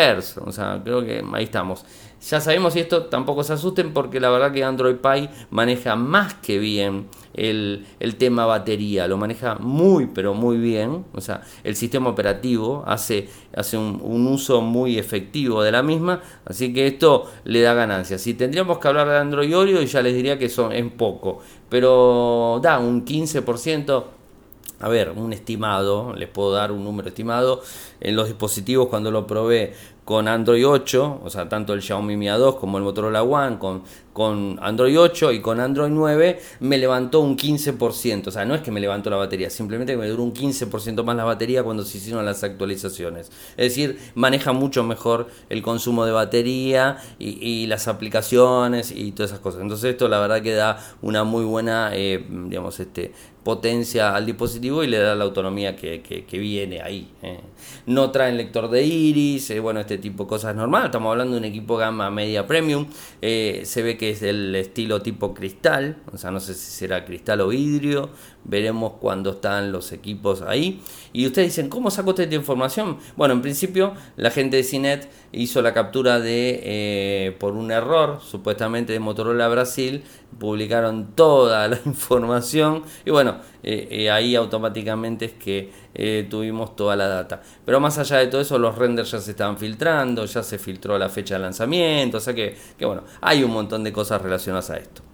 O 0.44 0.52
sea, 0.52 0.80
creo 0.82 1.04
que 1.04 1.22
ahí 1.34 1.44
estamos. 1.44 1.84
Ya 2.20 2.40
sabemos 2.40 2.74
y 2.74 2.80
esto 2.80 3.04
tampoco 3.04 3.44
se 3.44 3.52
asusten 3.52 3.92
porque 3.92 4.18
la 4.18 4.30
verdad 4.30 4.52
que 4.52 4.64
Android 4.64 4.96
Pie 4.96 5.30
maneja 5.50 5.94
más 5.94 6.34
que 6.34 6.58
bien 6.58 7.06
el, 7.32 7.86
tema 8.18 8.44
batería, 8.46 9.06
lo 9.06 9.16
maneja 9.16 9.56
muy 9.60 10.06
pero 10.06 10.34
muy 10.34 10.56
bien, 10.56 11.04
o 11.14 11.20
sea, 11.20 11.42
el 11.62 11.76
sistema 11.76 12.10
operativo 12.10 12.82
hace, 12.86 13.28
hace 13.54 13.76
un, 13.76 14.26
uso 14.26 14.60
muy 14.60 14.98
efectivo 14.98 15.62
de 15.62 15.72
la 15.72 15.82
misma, 15.82 16.20
así 16.44 16.72
que 16.72 16.86
esto 16.86 17.30
le 17.44 17.62
da 17.62 17.74
ganancias. 17.74 18.20
Si 18.20 18.34
tendríamos 18.34 18.78
que 18.78 18.88
hablar 18.88 19.08
de 19.08 19.18
Android 19.18 19.56
Oreo, 19.56 19.82
ya 19.82 20.02
les 20.02 20.14
diría 20.14 20.38
que 20.38 20.48
son, 20.48 20.72
es 20.72 20.84
poco, 20.92 21.40
pero 21.68 22.60
da 22.62 22.78
un 22.78 23.04
15%. 23.04 24.04
A 24.80 24.88
ver, 24.88 25.10
un 25.10 25.32
estimado, 25.32 26.14
les 26.14 26.28
puedo 26.28 26.52
dar 26.52 26.70
un 26.70 26.84
número 26.84 27.08
estimado. 27.08 27.62
En 28.00 28.14
los 28.14 28.28
dispositivos 28.28 28.86
cuando 28.86 29.10
lo 29.10 29.26
probé 29.26 29.74
con 30.08 30.26
Android 30.26 30.66
8, 30.66 31.20
o 31.22 31.28
sea, 31.28 31.50
tanto 31.50 31.74
el 31.74 31.82
Xiaomi 31.82 32.16
Mi 32.16 32.28
A2 32.28 32.58
como 32.58 32.78
el 32.78 32.82
Motorola 32.82 33.22
One, 33.22 33.58
con, 33.58 33.82
con 34.14 34.58
Android 34.62 34.98
8 34.98 35.32
y 35.32 35.42
con 35.42 35.60
Android 35.60 35.90
9, 35.90 36.40
me 36.60 36.78
levantó 36.78 37.20
un 37.20 37.36
15%. 37.36 38.28
O 38.28 38.30
sea, 38.30 38.46
no 38.46 38.54
es 38.54 38.62
que 38.62 38.70
me 38.70 38.80
levantó 38.80 39.10
la 39.10 39.16
batería, 39.16 39.50
simplemente 39.50 39.92
que 39.92 39.98
me 39.98 40.08
duró 40.08 40.22
un 40.22 40.32
15% 40.32 41.04
más 41.04 41.14
la 41.14 41.24
batería 41.24 41.62
cuando 41.62 41.84
se 41.84 41.98
hicieron 41.98 42.24
las 42.24 42.42
actualizaciones. 42.42 43.30
Es 43.58 43.76
decir, 43.76 43.98
maneja 44.14 44.52
mucho 44.52 44.82
mejor 44.82 45.28
el 45.50 45.60
consumo 45.60 46.06
de 46.06 46.12
batería 46.12 46.96
y, 47.18 47.66
las 47.66 47.86
aplicaciones 47.86 48.90
y 48.90 49.12
todas 49.12 49.32
esas 49.32 49.40
cosas. 49.40 49.60
Entonces, 49.60 49.90
esto 49.90 50.08
la 50.08 50.20
verdad 50.20 50.40
que 50.40 50.54
da 50.54 50.82
una 51.02 51.24
muy 51.24 51.44
buena, 51.44 51.90
eh, 51.92 52.24
digamos, 52.46 52.80
este, 52.80 53.12
potencia 53.48 54.14
al 54.14 54.26
dispositivo 54.26 54.84
y 54.84 54.88
le 54.88 54.98
da 54.98 55.14
la 55.14 55.24
autonomía 55.24 55.74
que, 55.74 56.02
que, 56.02 56.38
viene 56.38 56.82
ahí. 56.82 57.10
Eh. 57.22 57.40
No 57.86 58.10
traen 58.10 58.36
lector 58.36 58.68
de 58.68 58.84
iris, 58.84 59.50
eh, 59.50 59.60
bueno, 59.60 59.80
este 59.80 59.97
tipo 59.98 60.26
cosas 60.26 60.54
normal. 60.56 60.86
Estamos 60.86 61.10
hablando 61.10 61.34
de 61.34 61.38
un 61.38 61.44
equipo 61.44 61.76
gama 61.76 62.10
media 62.10 62.46
premium. 62.46 62.86
Eh, 63.20 63.62
se 63.64 63.82
ve 63.82 63.96
que 63.96 64.10
es 64.10 64.20
del 64.20 64.54
estilo 64.54 65.02
tipo 65.02 65.34
cristal, 65.34 65.96
o 66.12 66.16
sea, 66.18 66.30
no 66.30 66.40
sé 66.40 66.54
si 66.54 66.70
será 66.70 67.04
cristal 67.04 67.40
o 67.40 67.48
vidrio. 67.48 68.10
Veremos 68.48 68.94
cuando 69.00 69.32
están 69.32 69.72
los 69.72 69.92
equipos 69.92 70.42
ahí. 70.42 70.82
Y 71.12 71.26
ustedes 71.26 71.48
dicen, 71.48 71.68
¿cómo 71.68 71.90
sacó 71.90 72.10
esta 72.10 72.34
información? 72.34 72.98
Bueno, 73.16 73.34
en 73.34 73.42
principio 73.42 73.92
la 74.16 74.30
gente 74.30 74.56
de 74.56 74.64
Cinet 74.64 75.08
hizo 75.32 75.62
la 75.62 75.74
captura 75.74 76.18
de, 76.18 76.60
eh, 76.64 77.36
por 77.38 77.52
un 77.52 77.70
error, 77.70 78.20
supuestamente 78.22 78.92
de 78.92 79.00
Motorola 79.00 79.48
Brasil, 79.48 80.02
publicaron 80.38 81.14
toda 81.14 81.68
la 81.68 81.78
información 81.84 82.82
y 83.04 83.10
bueno, 83.10 83.36
eh, 83.62 84.10
ahí 84.10 84.34
automáticamente 84.34 85.26
es 85.26 85.32
que 85.32 86.26
tuvimos 86.30 86.76
toda 86.76 86.96
la 86.96 87.08
data. 87.08 87.42
Pero 87.64 87.80
más 87.80 87.98
allá 87.98 88.18
de 88.18 88.28
todo 88.28 88.40
eso, 88.40 88.58
los 88.58 88.76
renders 88.76 89.10
ya 89.10 89.20
se 89.20 89.32
estaban 89.32 89.58
filtrando, 89.58 90.24
ya 90.24 90.42
se 90.42 90.58
filtró 90.58 90.98
la 90.98 91.08
fecha 91.08 91.34
de 91.34 91.40
lanzamiento, 91.40 92.18
o 92.18 92.20
sea 92.20 92.34
que, 92.34 92.56
que 92.78 92.86
bueno, 92.86 93.02
hay 93.20 93.42
un 93.42 93.50
montón 93.50 93.84
de 93.84 93.92
cosas 93.92 94.22
relacionadas 94.22 94.70
a 94.70 94.76
esto. 94.76 95.07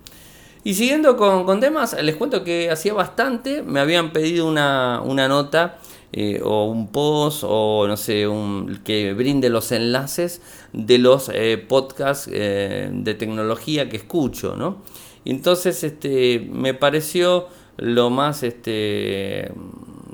Y 0.64 0.72
siguiendo 0.72 1.18
con, 1.18 1.60
temas, 1.60 1.94
les 2.02 2.16
cuento 2.16 2.42
que 2.42 2.70
hacía 2.70 2.94
bastante, 2.94 3.62
me 3.62 3.80
habían 3.80 4.12
pedido 4.14 4.48
una, 4.48 5.02
nota 5.28 5.78
eh, 6.10 6.40
o 6.42 6.64
un 6.64 6.88
post 6.88 7.44
o 7.46 7.86
no 7.86 7.98
sé, 7.98 8.26
un, 8.26 8.80
que 8.82 9.12
brinde 9.12 9.50
los 9.50 9.72
enlaces 9.72 10.40
de 10.72 10.96
los 10.96 11.30
eh, 11.34 11.58
podcasts 11.58 12.30
eh, 12.32 12.88
de 12.90 13.14
tecnología 13.14 13.90
que 13.90 13.98
escucho, 13.98 14.56
¿no? 14.56 14.78
Entonces 15.26 15.84
este, 15.84 16.48
me 16.50 16.72
pareció 16.72 17.48
lo 17.76 18.08
más, 18.08 18.42
este, 18.42 19.52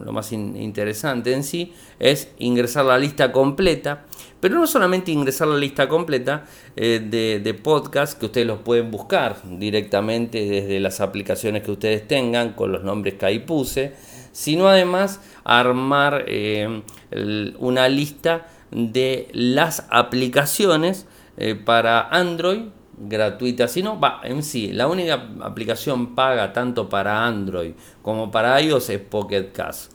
lo 0.04 0.12
más 0.12 0.32
interesante 0.32 1.32
en 1.32 1.44
sí 1.44 1.74
es 2.00 2.28
ingresar 2.38 2.86
la 2.86 2.98
lista 2.98 3.30
completa 3.30 4.04
pero 4.40 4.56
no 4.56 4.66
solamente 4.66 5.12
ingresar 5.12 5.48
la 5.48 5.56
lista 5.56 5.88
completa 5.88 6.44
eh, 6.76 7.00
de, 7.04 7.40
de 7.40 7.54
podcasts 7.54 8.14
que 8.14 8.26
ustedes 8.26 8.46
los 8.46 8.60
pueden 8.60 8.90
buscar 8.90 9.36
directamente 9.58 10.44
desde 10.44 10.80
las 10.80 11.00
aplicaciones 11.00 11.62
que 11.62 11.70
ustedes 11.70 12.08
tengan 12.08 12.54
con 12.54 12.72
los 12.72 12.82
nombres 12.82 13.14
que 13.14 13.26
ahí 13.26 13.38
puse, 13.40 13.94
sino 14.32 14.68
además 14.68 15.20
armar 15.44 16.24
eh, 16.26 16.82
una 17.58 17.88
lista 17.88 18.46
de 18.70 19.28
las 19.32 19.86
aplicaciones 19.90 21.06
eh, 21.36 21.54
para 21.54 22.08
Android 22.08 22.62
gratuitas, 23.00 23.72
sino 23.72 23.98
va 23.98 24.20
en 24.24 24.42
sí, 24.42 24.72
la 24.72 24.86
única 24.86 25.28
aplicación 25.40 26.14
paga 26.14 26.52
tanto 26.52 26.88
para 26.88 27.26
Android 27.26 27.72
como 28.02 28.30
para 28.30 28.60
iOS 28.60 28.90
es 28.90 29.00
Pocket 29.00 29.52
Cast. 29.52 29.92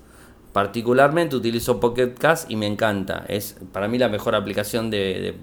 Particularmente 0.55 1.35
utilizo 1.35 1.81
Pocket 1.81 2.13
Cast 2.17 2.49
y 2.49 2.55
me 2.55 2.65
encanta. 2.65 3.25
Es 3.27 3.57
para 3.73 3.89
mí 3.89 3.97
la 3.97 4.07
mejor 4.07 4.35
aplicación 4.35 4.89
de, 4.89 5.35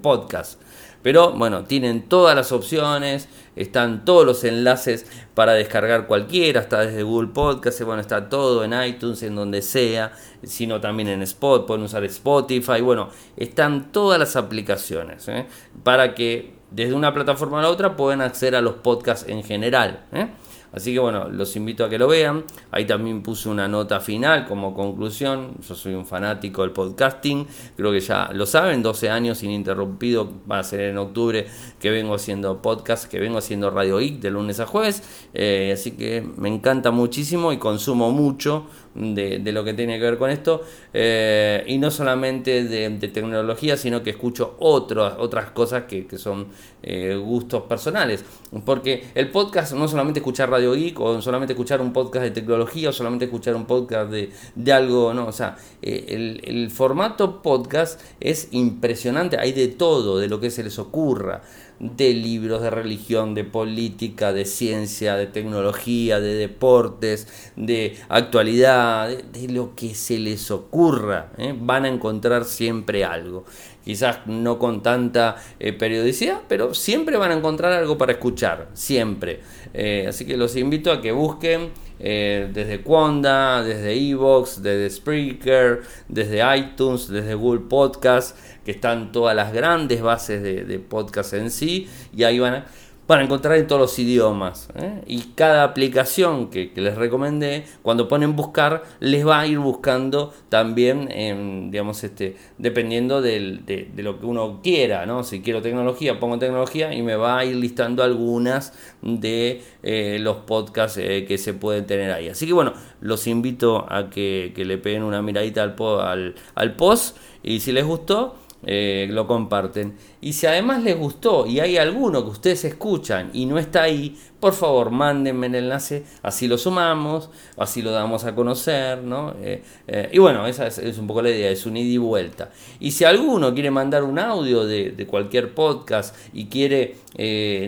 podcast. 0.00 0.58
Pero 1.02 1.32
bueno, 1.32 1.64
tienen 1.64 2.08
todas 2.08 2.34
las 2.34 2.50
opciones, 2.50 3.28
están 3.56 4.06
todos 4.06 4.24
los 4.24 4.42
enlaces 4.42 5.04
para 5.34 5.52
descargar 5.52 6.06
cualquiera, 6.06 6.62
está 6.62 6.80
desde 6.80 7.02
Google 7.02 7.28
Podcast, 7.34 7.82
bueno, 7.82 8.00
está 8.00 8.30
todo 8.30 8.64
en 8.64 8.72
iTunes, 8.72 9.22
en 9.22 9.34
donde 9.34 9.60
sea, 9.60 10.12
sino 10.42 10.80
también 10.80 11.08
en 11.08 11.20
Spot, 11.20 11.66
pueden 11.66 11.84
usar 11.84 12.02
Spotify, 12.04 12.80
bueno, 12.80 13.10
están 13.36 13.92
todas 13.92 14.18
las 14.18 14.34
aplicaciones 14.34 15.28
¿eh? 15.28 15.44
para 15.82 16.14
que 16.14 16.54
desde 16.70 16.94
una 16.94 17.12
plataforma 17.12 17.58
a 17.58 17.62
la 17.64 17.68
otra 17.68 17.96
puedan 17.96 18.22
acceder 18.22 18.56
a 18.56 18.62
los 18.62 18.76
podcasts 18.76 19.28
en 19.28 19.44
general. 19.44 20.06
¿eh? 20.14 20.28
Así 20.74 20.92
que 20.92 20.98
bueno, 20.98 21.28
los 21.28 21.54
invito 21.56 21.84
a 21.84 21.88
que 21.88 21.98
lo 21.98 22.08
vean. 22.08 22.44
Ahí 22.70 22.84
también 22.84 23.22
puse 23.22 23.48
una 23.48 23.68
nota 23.68 24.00
final 24.00 24.46
como 24.46 24.74
conclusión. 24.74 25.54
Yo 25.66 25.74
soy 25.74 25.94
un 25.94 26.04
fanático 26.04 26.62
del 26.62 26.72
podcasting. 26.72 27.46
Creo 27.76 27.92
que 27.92 28.00
ya 28.00 28.30
lo 28.32 28.44
saben, 28.44 28.82
12 28.82 29.08
años 29.08 29.42
ininterrumpido. 29.42 30.30
Va 30.50 30.58
a 30.58 30.64
ser 30.64 30.80
en 30.80 30.98
octubre 30.98 31.46
que 31.78 31.90
vengo 31.90 32.14
haciendo 32.14 32.60
podcast, 32.60 33.08
que 33.08 33.20
vengo 33.20 33.38
haciendo 33.38 33.70
Radio 33.70 33.98
Geek 33.98 34.20
de 34.20 34.30
lunes 34.30 34.58
a 34.58 34.66
jueves. 34.66 35.02
Eh, 35.32 35.70
así 35.72 35.92
que 35.92 36.26
me 36.36 36.48
encanta 36.48 36.90
muchísimo 36.90 37.52
y 37.52 37.58
consumo 37.58 38.10
mucho 38.10 38.66
de, 38.94 39.52
lo 39.52 39.64
que 39.64 39.74
tiene 39.74 39.98
que 39.98 40.04
ver 40.04 40.18
con 40.18 40.30
esto. 40.30 40.62
Eh, 40.92 41.62
y 41.66 41.78
no 41.78 41.90
solamente 41.90 42.64
de, 42.64 42.90
tecnología, 43.08 43.76
sino 43.76 44.02
que 44.02 44.10
escucho 44.10 44.56
otras 44.58 45.14
otras 45.18 45.50
cosas 45.50 45.84
que, 45.84 46.06
son 46.18 46.48
eh, 46.82 47.16
gustos 47.16 47.62
personales. 47.62 48.24
Porque 48.64 49.04
el 49.14 49.30
podcast 49.30 49.72
no 49.74 49.88
solamente 49.88 50.20
escuchar 50.20 50.50
radio 50.50 50.64
Radio 50.64 50.74
Geek 50.74 51.00
o 51.00 51.20
solamente 51.20 51.52
escuchar 51.52 51.82
un 51.82 51.92
podcast 51.92 52.24
de 52.24 52.30
tecnología 52.30 52.88
o 52.88 52.92
solamente 52.92 53.26
escuchar 53.26 53.54
un 53.54 53.66
podcast 53.66 54.10
de, 54.10 54.30
de 54.54 54.72
algo, 54.72 55.12
no, 55.12 55.26
o 55.26 55.32
sea, 55.32 55.56
eh, 55.82 56.06
el, 56.08 56.40
el, 56.44 56.70
formato 56.70 57.42
podcast 57.42 58.00
es 58.20 58.48
impresionante, 58.52 59.36
hay 59.38 59.52
de 59.52 59.68
todo, 59.68 60.18
de 60.18 60.28
lo 60.28 60.40
que 60.40 60.50
se 60.50 60.62
les 60.62 60.78
ocurra, 60.78 61.42
de 61.80 62.14
libros, 62.14 62.62
de 62.62 62.70
religión, 62.70 63.34
de 63.34 63.44
política, 63.44 64.32
de 64.32 64.44
ciencia, 64.44 65.16
de 65.16 65.26
tecnología, 65.26 66.20
de 66.20 66.34
deportes, 66.34 67.52
de 67.56 67.98
actualidad, 68.08 68.83
de, 69.08 69.48
lo 69.48 69.74
que 69.74 69.94
se 69.94 70.18
les 70.18 70.50
ocurra, 70.50 71.32
¿eh? 71.38 71.54
van 71.58 71.84
a 71.84 71.88
encontrar 71.88 72.44
siempre 72.44 73.04
algo 73.04 73.44
quizás 73.84 74.26
no 74.26 74.58
con 74.58 74.82
tanta 74.82 75.36
eh, 75.60 75.74
periodicidad, 75.74 76.40
pero 76.48 76.72
siempre 76.72 77.18
van 77.18 77.32
a 77.32 77.34
encontrar 77.34 77.70
algo 77.74 77.98
para 77.98 78.12
escuchar, 78.12 78.68
siempre. 78.72 79.40
Eh, 79.74 80.06
así 80.08 80.24
que 80.24 80.38
los 80.38 80.56
invito 80.56 80.90
a 80.90 81.02
que 81.02 81.12
busquen 81.12 81.70
desde 81.98 82.82
Quanda, 82.82 83.62
desde 83.62 83.92
Evox, 83.92 84.62
desde 84.62 84.88
Spreaker, 84.88 85.82
desde 86.08 86.40
iTunes, 86.56 87.08
desde 87.08 87.34
Google 87.34 87.60
Podcast, 87.68 88.38
que 88.64 88.70
están 88.70 89.12
todas 89.12 89.36
las 89.36 89.52
grandes 89.52 90.00
bases 90.00 90.42
de, 90.42 90.64
de 90.64 90.78
podcast 90.78 91.34
en 91.34 91.50
sí, 91.50 91.86
y 92.16 92.24
ahí 92.24 92.38
van 92.38 92.54
a 92.54 92.64
para 93.06 93.22
encontrar 93.22 93.56
en 93.56 93.66
todos 93.66 93.80
los 93.80 93.98
idiomas. 93.98 94.68
¿eh? 94.76 95.02
Y 95.06 95.20
cada 95.34 95.64
aplicación 95.64 96.48
que, 96.48 96.72
les 96.74 96.96
recomendé, 96.96 97.64
cuando 97.82 98.08
ponen 98.08 98.34
buscar, 98.34 98.82
les 99.00 99.26
va 99.26 99.40
a 99.40 99.46
ir 99.46 99.58
buscando 99.58 100.32
también, 100.48 101.70
digamos, 101.70 102.02
este, 102.02 102.36
dependiendo 102.58 103.20
de, 103.20 103.92
lo 103.96 104.18
que 104.18 104.26
uno 104.26 104.60
quiera. 104.62 105.06
¿no? 105.06 105.22
Si 105.22 105.42
quiero 105.42 105.60
tecnología, 105.60 106.18
pongo 106.18 106.38
tecnología 106.38 106.94
y 106.94 107.02
me 107.02 107.16
va 107.16 107.38
a 107.38 107.44
ir 107.44 107.56
listando 107.56 108.02
algunas 108.02 108.72
de 109.02 109.62
eh, 109.82 110.18
los 110.20 110.38
podcasts 110.38 110.98
eh, 110.98 111.24
que 111.26 111.36
se 111.36 111.52
pueden 111.52 111.86
tener 111.86 112.10
ahí. 112.10 112.28
Así 112.28 112.46
que 112.46 112.52
bueno, 112.52 112.72
los 113.00 113.26
invito 113.26 113.86
a 113.88 114.08
que, 114.08 114.52
le 114.64 114.78
peguen 114.78 115.02
una 115.02 115.20
miradita 115.20 115.62
al, 115.62 115.74
al, 116.00 116.34
al 116.54 116.76
post 116.76 117.18
y 117.42 117.60
si 117.60 117.72
les 117.72 117.84
gustó, 117.84 118.36
eh, 118.66 119.06
lo 119.10 119.26
comparten. 119.26 119.96
Y 120.20 120.32
si 120.32 120.46
además 120.46 120.82
les 120.82 120.98
gustó 120.98 121.46
y 121.46 121.60
hay 121.60 121.76
alguno 121.76 122.24
que 122.24 122.30
ustedes 122.30 122.64
escuchan 122.64 123.30
y 123.32 123.46
no 123.46 123.58
está 123.58 123.82
ahí, 123.82 124.16
por 124.40 124.52
favor 124.52 124.90
mándenme 124.90 125.46
el 125.46 125.54
enlace, 125.56 126.04
así 126.22 126.48
lo 126.48 126.58
sumamos, 126.58 127.30
así 127.56 127.82
lo 127.82 127.90
damos 127.90 128.24
a 128.24 128.34
conocer, 128.34 129.02
¿no? 129.02 129.34
Eh, 129.40 129.62
eh, 129.86 130.10
y 130.12 130.18
bueno, 130.18 130.46
esa 130.46 130.66
es, 130.66 130.98
un 130.98 131.06
poco 131.06 131.22
la 131.22 131.30
idea, 131.30 131.50
es 131.50 131.66
un 131.66 131.76
ida 131.76 131.92
y 131.94 131.98
vuelta. 131.98 132.50
Y 132.80 132.90
si 132.90 133.04
alguno 133.04 133.52
quiere 133.54 133.70
mandar 133.70 134.02
un 134.02 134.18
audio 134.18 134.64
de, 134.66 135.06
cualquier 135.08 135.54
podcast 135.54 136.16
y 136.32 136.46
quiere 136.46 136.96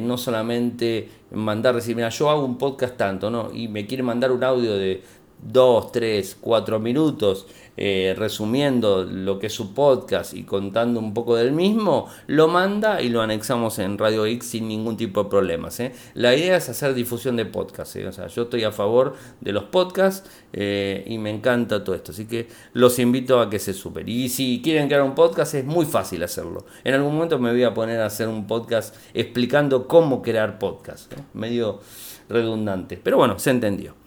no 0.00 0.16
solamente 0.16 1.08
mandar, 1.32 1.74
decir, 1.74 1.96
mira, 1.96 2.08
yo 2.08 2.30
hago 2.30 2.44
un 2.44 2.56
podcast 2.56 2.96
tanto, 2.96 3.30
¿no? 3.30 3.50
Y 3.52 3.68
me 3.68 3.86
quiere 3.86 4.02
mandar 4.02 4.32
un 4.32 4.44
audio 4.44 4.74
de 4.74 5.02
2, 5.42 5.92
3, 5.92 6.38
4 6.40 6.78
minutos 6.80 7.46
eh, 7.78 8.14
resumiendo 8.16 9.04
lo 9.04 9.38
que 9.38 9.48
es 9.48 9.52
su 9.52 9.74
podcast 9.74 10.32
y 10.32 10.44
contando 10.44 10.98
un 10.98 11.12
poco 11.12 11.36
del 11.36 11.52
mismo, 11.52 12.08
lo 12.26 12.48
manda 12.48 13.02
y 13.02 13.10
lo 13.10 13.20
anexamos 13.20 13.78
en 13.78 13.98
Radio 13.98 14.24
X 14.24 14.50
sin 14.50 14.68
ningún 14.68 14.96
tipo 14.96 15.24
de 15.24 15.30
problemas. 15.30 15.78
¿eh? 15.80 15.92
La 16.14 16.34
idea 16.34 16.56
es 16.56 16.68
hacer 16.70 16.94
difusión 16.94 17.36
de 17.36 17.44
podcast. 17.44 17.96
¿eh? 17.96 18.06
O 18.06 18.12
sea, 18.12 18.28
yo 18.28 18.44
estoy 18.44 18.64
a 18.64 18.72
favor 18.72 19.14
de 19.40 19.52
los 19.52 19.64
podcasts 19.64 20.30
y 20.52 21.18
me 21.18 21.28
encanta 21.28 21.84
todo 21.84 21.94
esto. 21.94 22.12
Así 22.12 22.24
que 22.24 22.48
los 22.72 22.98
invito 22.98 23.40
a 23.40 23.50
que 23.50 23.58
se 23.58 23.74
superen. 23.74 24.08
Y 24.08 24.30
si 24.30 24.62
quieren 24.62 24.88
crear 24.88 25.02
un 25.02 25.14
podcast 25.14 25.54
es 25.54 25.64
muy 25.64 25.84
fácil 25.84 26.22
hacerlo. 26.22 26.64
En 26.82 26.94
algún 26.94 27.12
momento 27.12 27.38
me 27.38 27.50
voy 27.50 27.64
a 27.64 27.74
poner 27.74 28.00
a 28.00 28.06
hacer 28.06 28.28
un 28.28 28.46
podcast 28.46 28.96
explicando 29.12 29.86
cómo 29.86 30.22
crear 30.22 30.58
podcast. 30.58 31.12
Medio 31.34 31.80
redundante. 32.30 32.98
Pero 33.02 33.18
bueno, 33.18 33.38
se 33.38 33.50
entendió. 33.50 34.05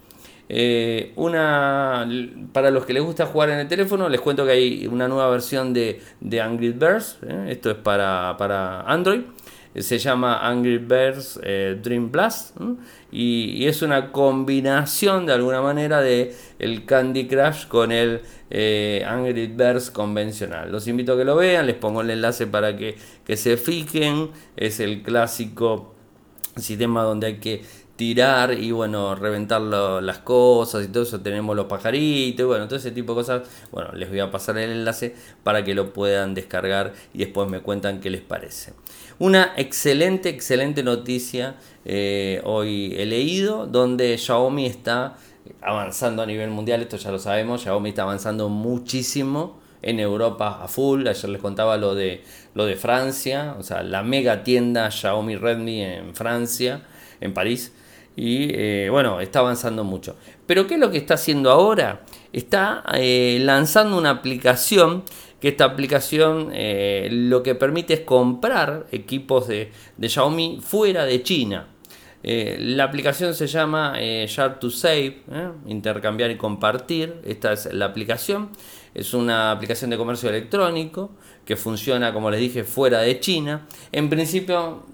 Eh, 0.52 1.12
una, 1.14 2.10
para 2.52 2.72
los 2.72 2.84
que 2.84 2.92
les 2.92 3.04
gusta 3.04 3.24
jugar 3.26 3.50
en 3.50 3.60
el 3.60 3.68
teléfono, 3.68 4.08
les 4.08 4.20
cuento 4.20 4.44
que 4.44 4.50
hay 4.50 4.86
una 4.88 5.06
nueva 5.06 5.30
versión 5.30 5.72
de, 5.72 6.00
de 6.20 6.40
Angry 6.40 6.70
Birds. 6.70 7.18
¿eh? 7.24 7.46
Esto 7.50 7.70
es 7.70 7.76
para, 7.76 8.34
para 8.36 8.80
Android. 8.80 9.20
Se 9.76 9.98
llama 9.98 10.44
Angry 10.44 10.78
Birds 10.78 11.38
eh, 11.44 11.78
Dream 11.80 12.10
Blast. 12.10 12.56
Y, 13.12 13.64
es 13.66 13.82
una 13.82 14.10
combinación 14.10 15.24
de 15.24 15.34
alguna 15.34 15.62
manera 15.62 16.00
de 16.00 16.34
el 16.58 16.84
Candy 16.84 17.28
Crush 17.28 17.68
con 17.68 17.92
el 17.92 18.20
Angry 19.06 19.46
Birds 19.46 19.92
convencional. 19.92 20.72
Los 20.72 20.88
invito 20.88 21.12
a 21.12 21.16
que 21.16 21.24
lo 21.24 21.36
vean, 21.36 21.68
les 21.68 21.76
pongo 21.76 22.00
el 22.00 22.10
enlace 22.10 22.48
para 22.48 22.76
que, 22.76 22.96
que 23.24 23.36
se 23.36 23.56
fijen. 23.56 24.30
Es 24.56 24.80
el 24.80 25.02
clásico 25.02 25.94
sistema 26.56 27.04
donde 27.04 27.28
hay 27.28 27.36
que 27.38 27.62
tirar 28.00 28.54
y 28.54 28.72
bueno, 28.72 29.14
reventar 29.14 29.60
las 29.60 30.18
cosas 30.20 30.86
y 30.86 30.88
todo 30.88 31.02
eso, 31.02 31.20
tenemos 31.20 31.54
los 31.54 31.66
pajaritos 31.66 32.44
y 32.44 32.46
bueno, 32.46 32.66
todo 32.66 32.78
ese 32.78 32.92
tipo 32.92 33.12
de 33.12 33.16
cosas, 33.20 33.42
bueno, 33.70 33.92
les 33.92 34.08
voy 34.08 34.20
a 34.20 34.30
pasar 34.30 34.56
el 34.56 34.70
enlace 34.70 35.14
para 35.42 35.64
que 35.64 35.74
lo 35.74 35.92
puedan 35.92 36.32
descargar 36.32 36.94
y 37.12 37.18
después 37.18 37.50
me 37.50 37.60
cuentan 37.60 38.00
qué 38.00 38.08
les 38.08 38.22
parece. 38.22 38.72
Una 39.18 39.52
excelente, 39.58 40.30
excelente 40.30 40.82
noticia 40.82 41.56
eh, 41.84 42.40
hoy 42.44 42.94
he 42.96 43.04
leído 43.04 43.66
donde 43.66 44.16
Xiaomi 44.16 44.64
está 44.64 45.18
avanzando 45.60 46.22
a 46.22 46.26
nivel 46.26 46.48
mundial, 46.48 46.80
esto 46.80 46.96
ya 46.96 47.10
lo 47.10 47.18
sabemos, 47.18 47.60
Xiaomi 47.60 47.90
está 47.90 48.04
avanzando 48.04 48.48
muchísimo 48.48 49.60
en 49.82 50.00
Europa 50.00 50.60
a 50.62 50.68
full. 50.68 51.06
Ayer 51.06 51.28
les 51.28 51.42
contaba 51.42 51.76
lo 51.76 51.94
de, 51.94 52.24
lo 52.54 52.64
de 52.64 52.76
Francia, 52.76 53.56
o 53.58 53.62
sea, 53.62 53.82
la 53.82 54.02
mega 54.02 54.42
tienda 54.42 54.90
Xiaomi 54.90 55.36
Redmi 55.36 55.82
en 55.82 56.14
Francia, 56.14 56.80
en 57.20 57.34
París, 57.34 57.74
y 58.20 58.50
eh, 58.52 58.88
bueno, 58.90 59.18
está 59.22 59.38
avanzando 59.38 59.82
mucho. 59.82 60.14
Pero 60.44 60.66
¿qué 60.66 60.74
es 60.74 60.80
lo 60.80 60.90
que 60.90 60.98
está 60.98 61.14
haciendo 61.14 61.50
ahora? 61.50 62.02
Está 62.34 62.84
eh, 62.92 63.38
lanzando 63.40 63.96
una 63.96 64.10
aplicación 64.10 65.04
que 65.40 65.48
esta 65.48 65.64
aplicación 65.64 66.50
eh, 66.52 67.08
lo 67.10 67.42
que 67.42 67.54
permite 67.54 67.94
es 67.94 68.00
comprar 68.00 68.84
equipos 68.92 69.48
de, 69.48 69.72
Xiaomi 69.98 70.60
fuera 70.62 71.06
de 71.06 71.22
China. 71.22 71.68
la 72.22 72.84
aplicación 72.84 73.32
se 73.34 73.46
llama 73.46 73.94
Share 73.98 74.58
to 74.60 74.68
Save, 74.68 75.22
intercambiar 75.66 76.30
y 76.30 76.36
compartir. 76.36 77.22
Esta 77.24 77.54
es 77.54 77.72
la 77.72 77.86
aplicación. 77.86 78.50
Es 78.92 79.14
una 79.14 79.50
aplicación 79.50 79.88
de 79.88 79.96
comercio 79.96 80.28
electrónico 80.28 81.12
que 81.46 81.56
funciona, 81.56 82.12
como 82.12 82.30
les 82.30 82.40
dije, 82.40 82.64
fuera 82.64 83.00
de 83.00 83.18
China. 83.18 83.66
En 83.92 84.10
principio 84.10 84.84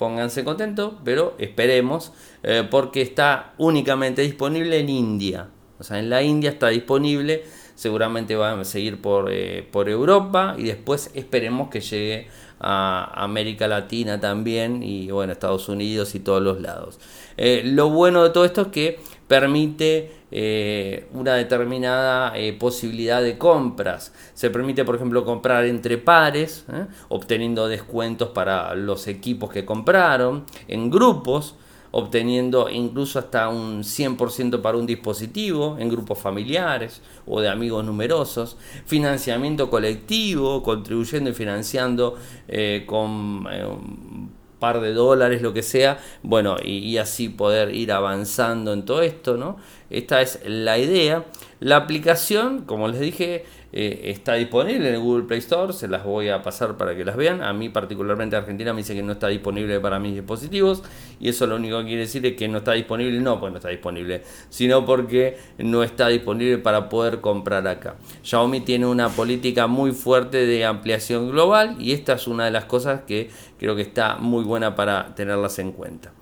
pónganse 0.00 0.44
contentos, 0.44 0.94
pero 1.04 1.34
esperemos, 1.38 2.14
eh, 2.42 2.66
porque 2.70 3.02
está 3.02 3.52
únicamente 3.58 4.22
disponible 4.22 4.78
en 4.78 4.88
India. 4.88 5.50
O 5.78 5.84
sea, 5.84 5.98
en 5.98 6.08
la 6.08 6.22
India 6.22 6.48
está 6.48 6.68
disponible, 6.68 7.44
seguramente 7.74 8.34
va 8.34 8.58
a 8.58 8.64
seguir 8.64 9.02
por, 9.02 9.30
eh, 9.30 9.62
por 9.70 9.90
Europa 9.90 10.54
y 10.56 10.64
después 10.64 11.10
esperemos 11.12 11.68
que 11.68 11.82
llegue 11.82 12.28
a 12.60 13.12
América 13.22 13.68
Latina 13.68 14.18
también 14.18 14.82
y 14.82 15.10
bueno, 15.10 15.34
Estados 15.34 15.68
Unidos 15.68 16.14
y 16.14 16.20
todos 16.20 16.42
los 16.42 16.62
lados. 16.62 16.98
Eh, 17.36 17.60
lo 17.66 17.90
bueno 17.90 18.22
de 18.22 18.30
todo 18.30 18.46
esto 18.46 18.62
es 18.62 18.68
que 18.68 19.00
permite 19.30 20.10
eh, 20.32 21.06
una 21.14 21.34
determinada 21.34 22.36
eh, 22.36 22.52
posibilidad 22.52 23.22
de 23.22 23.38
compras. 23.38 24.12
Se 24.34 24.50
permite, 24.50 24.84
por 24.84 24.96
ejemplo, 24.96 25.24
comprar 25.24 25.66
entre 25.66 25.98
pares, 25.98 26.64
¿eh? 26.72 26.86
obteniendo 27.10 27.68
descuentos 27.68 28.30
para 28.30 28.74
los 28.74 29.06
equipos 29.06 29.52
que 29.52 29.64
compraron, 29.64 30.46
en 30.66 30.90
grupos, 30.90 31.54
obteniendo 31.92 32.68
incluso 32.70 33.20
hasta 33.20 33.48
un 33.50 33.84
100% 33.84 34.60
para 34.62 34.76
un 34.76 34.86
dispositivo, 34.86 35.76
en 35.78 35.88
grupos 35.90 36.18
familiares 36.18 37.00
o 37.24 37.40
de 37.40 37.50
amigos 37.50 37.84
numerosos, 37.84 38.56
financiamiento 38.84 39.70
colectivo, 39.70 40.64
contribuyendo 40.64 41.30
y 41.30 41.34
financiando 41.34 42.16
con 42.86 43.46
par 44.60 44.80
de 44.80 44.92
dólares, 44.92 45.42
lo 45.42 45.52
que 45.52 45.64
sea, 45.64 45.98
bueno, 46.22 46.56
y, 46.62 46.98
así 46.98 47.28
poder 47.28 47.74
ir 47.74 47.90
avanzando 47.90 48.72
en 48.72 48.84
todo 48.84 49.02
esto, 49.02 49.36
¿no? 49.36 49.56
Esta 49.90 50.22
es 50.22 50.40
la 50.46 50.78
idea. 50.78 51.24
La 51.58 51.76
aplicación, 51.76 52.64
como 52.64 52.86
les 52.86 53.00
dije, 53.00 53.44
eh, 53.72 54.00
está 54.04 54.34
disponible 54.34 54.88
en 54.88 54.94
el 54.94 55.00
Google 55.00 55.24
Play 55.24 55.38
Store, 55.38 55.72
se 55.72 55.86
las 55.86 56.04
voy 56.04 56.28
a 56.28 56.42
pasar 56.42 56.76
para 56.76 56.96
que 56.96 57.04
las 57.04 57.16
vean. 57.16 57.42
A 57.42 57.52
mí 57.52 57.68
particularmente 57.68 58.36
Argentina 58.36 58.72
me 58.72 58.78
dice 58.78 58.94
que 58.94 59.02
no 59.02 59.12
está 59.12 59.28
disponible 59.28 59.78
para 59.80 59.98
mis 59.98 60.14
dispositivos 60.14 60.82
y 61.20 61.28
eso 61.28 61.46
lo 61.46 61.56
único 61.56 61.78
que 61.78 61.86
quiere 61.86 62.00
decir 62.02 62.26
es 62.26 62.36
que 62.36 62.48
no 62.48 62.58
está 62.58 62.72
disponible, 62.72 63.20
no 63.20 63.38
pues 63.38 63.52
no 63.52 63.58
está 63.58 63.68
disponible, 63.68 64.22
sino 64.48 64.84
porque 64.84 65.36
no 65.58 65.82
está 65.84 66.08
disponible 66.08 66.58
para 66.58 66.88
poder 66.88 67.20
comprar 67.20 67.66
acá. 67.68 67.96
Xiaomi 68.22 68.60
tiene 68.60 68.86
una 68.86 69.08
política 69.08 69.66
muy 69.66 69.92
fuerte 69.92 70.46
de 70.46 70.64
ampliación 70.64 71.30
global 71.30 71.76
y 71.78 71.92
esta 71.92 72.14
es 72.14 72.26
una 72.26 72.46
de 72.46 72.50
las 72.50 72.64
cosas 72.64 73.02
que 73.06 73.30
creo 73.58 73.76
que 73.76 73.82
está 73.82 74.16
muy 74.16 74.44
buena 74.44 74.74
para 74.74 75.14
tenerlas 75.14 75.58
en 75.58 75.72
cuenta. 75.72 76.12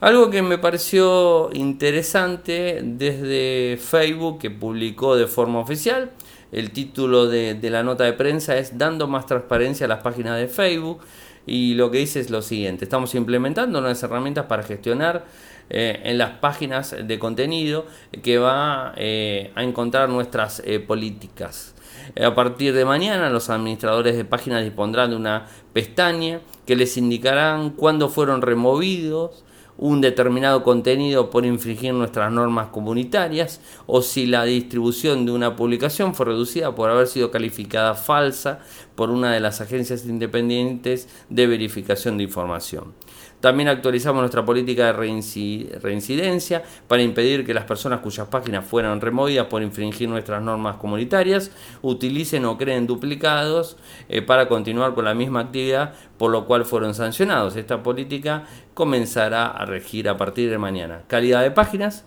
Algo 0.00 0.30
que 0.30 0.42
me 0.42 0.58
pareció 0.58 1.50
interesante 1.52 2.82
desde 2.84 3.76
Facebook 3.78 4.38
que 4.38 4.48
publicó 4.48 5.16
de 5.16 5.26
forma 5.26 5.58
oficial 5.58 6.12
el 6.52 6.70
título 6.70 7.26
de, 7.28 7.58
la 7.62 7.82
nota 7.82 8.04
de 8.04 8.12
prensa 8.12 8.56
es 8.56 8.78
Dando 8.78 9.06
más 9.06 9.26
transparencia 9.26 9.86
a 9.86 9.88
las 9.88 10.02
páginas 10.02 10.38
de 10.38 10.48
Facebook. 10.48 11.00
y 11.46 11.74
lo 11.74 11.90
que 11.90 11.98
dice 11.98 12.20
es 12.20 12.30
lo 12.30 12.42
siguiente, 12.42 12.84
estamos 12.84 13.14
implementando 13.14 13.80
nuevas 13.80 14.02
herramientas 14.02 14.46
para 14.46 14.62
gestionar 14.62 15.24
eh, 15.70 16.00
en 16.04 16.18
las 16.18 16.30
páginas 16.38 16.96
de 17.02 17.18
contenido 17.18 17.86
que 18.22 18.38
va 18.38 18.94
eh, 18.96 19.50
a 19.54 19.62
encontrar 19.62 20.08
nuestras 20.08 20.62
eh, 20.64 20.78
políticas. 20.80 21.74
A 22.22 22.34
partir 22.34 22.72
de 22.74 22.86
mañana 22.86 23.28
los 23.28 23.50
administradores 23.50 24.16
de 24.16 24.24
páginas 24.24 24.64
dispondrán 24.64 25.10
de 25.10 25.16
una 25.16 25.46
pestaña 25.74 26.40
que 26.66 26.74
les 26.74 26.96
indicarán 26.96 27.70
cuándo 27.70 28.08
fueron 28.08 28.40
removidos 28.40 29.44
un 29.78 30.00
determinado 30.00 30.64
contenido 30.64 31.30
por 31.30 31.46
infringir 31.46 31.94
nuestras 31.94 32.32
normas 32.32 32.68
comunitarias 32.68 33.60
o 33.86 34.02
si 34.02 34.26
la 34.26 34.44
distribución 34.44 35.24
de 35.24 35.32
una 35.32 35.54
publicación 35.56 36.14
fue 36.14 36.26
reducida 36.26 36.74
por 36.74 36.90
haber 36.90 37.06
sido 37.06 37.30
calificada 37.30 37.94
falsa 37.94 38.58
por 38.96 39.10
una 39.10 39.32
de 39.32 39.40
las 39.40 39.60
agencias 39.60 40.04
independientes 40.04 41.08
de 41.30 41.46
verificación 41.46 42.18
de 42.18 42.24
información. 42.24 42.92
También 43.40 43.68
actualizamos 43.68 44.20
nuestra 44.20 44.44
política 44.44 44.86
de 44.86 45.78
reincidencia 45.80 46.62
para 46.88 47.02
impedir 47.02 47.46
que 47.46 47.54
las 47.54 47.64
personas 47.64 48.00
cuyas 48.00 48.26
páginas 48.26 48.64
fueran 48.64 49.00
removidas 49.00 49.46
por 49.46 49.62
infringir 49.62 50.08
nuestras 50.08 50.42
normas 50.42 50.76
comunitarias 50.76 51.52
utilicen 51.82 52.44
o 52.46 52.58
creen 52.58 52.86
duplicados 52.86 53.76
eh, 54.08 54.22
para 54.22 54.48
continuar 54.48 54.94
con 54.94 55.04
la 55.04 55.14
misma 55.14 55.40
actividad 55.40 55.94
por 56.18 56.32
lo 56.32 56.46
cual 56.46 56.64
fueron 56.64 56.94
sancionados. 56.94 57.56
Esta 57.56 57.82
política 57.82 58.44
comenzará 58.74 59.46
a 59.46 59.64
regir 59.64 60.08
a 60.08 60.16
partir 60.16 60.50
de 60.50 60.58
mañana. 60.58 61.02
Calidad 61.06 61.42
de 61.42 61.52
páginas, 61.52 62.04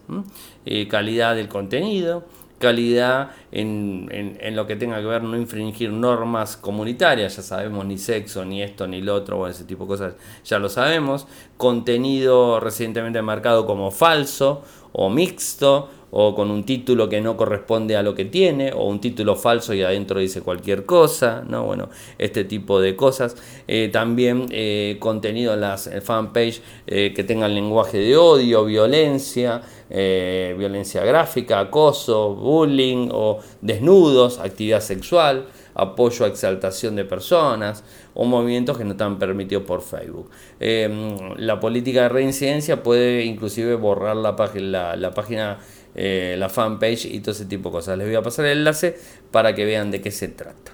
eh, 0.65 0.87
calidad 0.87 1.35
del 1.35 1.47
contenido, 1.47 2.25
calidad 2.61 3.31
en, 3.51 4.07
en, 4.39 4.55
lo 4.55 4.65
que 4.65 4.77
tenga 4.77 5.01
que 5.01 5.05
ver 5.05 5.23
no 5.23 5.35
infringir 5.35 5.91
normas 5.91 6.55
comunitarias, 6.55 7.35
ya 7.35 7.41
sabemos 7.41 7.85
ni 7.85 7.97
sexo, 7.97 8.45
ni 8.45 8.63
esto, 8.63 8.87
ni 8.87 9.01
lo 9.01 9.15
otro, 9.15 9.39
o 9.39 9.47
ese 9.47 9.65
tipo 9.65 9.83
de 9.83 9.87
cosas 9.89 10.13
ya 10.45 10.57
lo 10.59 10.69
sabemos, 10.69 11.27
contenido 11.57 12.61
recientemente 12.61 13.21
marcado 13.21 13.65
como 13.65 13.91
falso 13.91 14.63
o 14.93 15.09
mixto 15.09 15.89
o 16.11 16.35
con 16.35 16.51
un 16.51 16.65
título 16.65 17.09
que 17.09 17.21
no 17.21 17.37
corresponde 17.37 17.95
a 17.95 18.03
lo 18.03 18.13
que 18.13 18.25
tiene, 18.25 18.73
o 18.73 18.85
un 18.85 18.99
título 18.99 19.35
falso 19.35 19.73
y 19.73 19.81
adentro 19.81 20.19
dice 20.19 20.41
cualquier 20.41 20.85
cosa, 20.85 21.43
¿no? 21.47 21.65
Bueno, 21.65 21.89
este 22.17 22.43
tipo 22.43 22.79
de 22.81 22.95
cosas. 22.95 23.35
Eh, 23.67 23.89
también 23.91 24.45
eh, 24.51 24.97
contenido 24.99 25.53
en 25.53 25.61
las 25.61 25.89
fanpage 26.03 26.61
eh, 26.85 27.13
que 27.15 27.23
tengan 27.23 27.55
lenguaje 27.55 27.97
de 27.97 28.17
odio, 28.17 28.65
violencia, 28.65 29.61
violencia 29.89 31.03
gráfica, 31.03 31.59
acoso, 31.59 32.33
bullying 32.33 33.09
o 33.11 33.39
desnudos, 33.61 34.39
actividad 34.39 34.79
sexual 34.79 35.47
apoyo 35.73 36.25
a 36.25 36.27
exaltación 36.27 36.95
de 36.95 37.05
personas 37.05 37.83
o 38.13 38.25
movimientos 38.25 38.77
que 38.77 38.83
no 38.83 38.91
están 38.91 39.19
permitidos 39.19 39.63
por 39.63 39.81
Facebook. 39.81 40.29
la 40.59 41.59
política 41.59 42.03
de 42.03 42.09
reincidencia 42.09 42.83
puede 42.83 43.25
inclusive 43.25 43.75
borrar 43.75 44.15
la, 44.15 44.95
la 44.95 45.11
página 45.11 45.59
eh, 45.95 46.35
la 46.37 46.49
fanpage 46.49 47.05
y 47.05 47.19
todo 47.19 47.31
ese 47.31 47.45
tipo 47.45 47.69
de 47.69 47.73
cosas. 47.73 47.97
Les 47.97 48.07
voy 48.07 48.15
a 48.15 48.21
pasar 48.21 48.45
el 48.45 48.59
enlace 48.59 48.97
para 49.31 49.55
que 49.55 49.65
vean 49.65 49.91
de 49.91 50.01
qué 50.01 50.11
se 50.11 50.27
trata. 50.27 50.73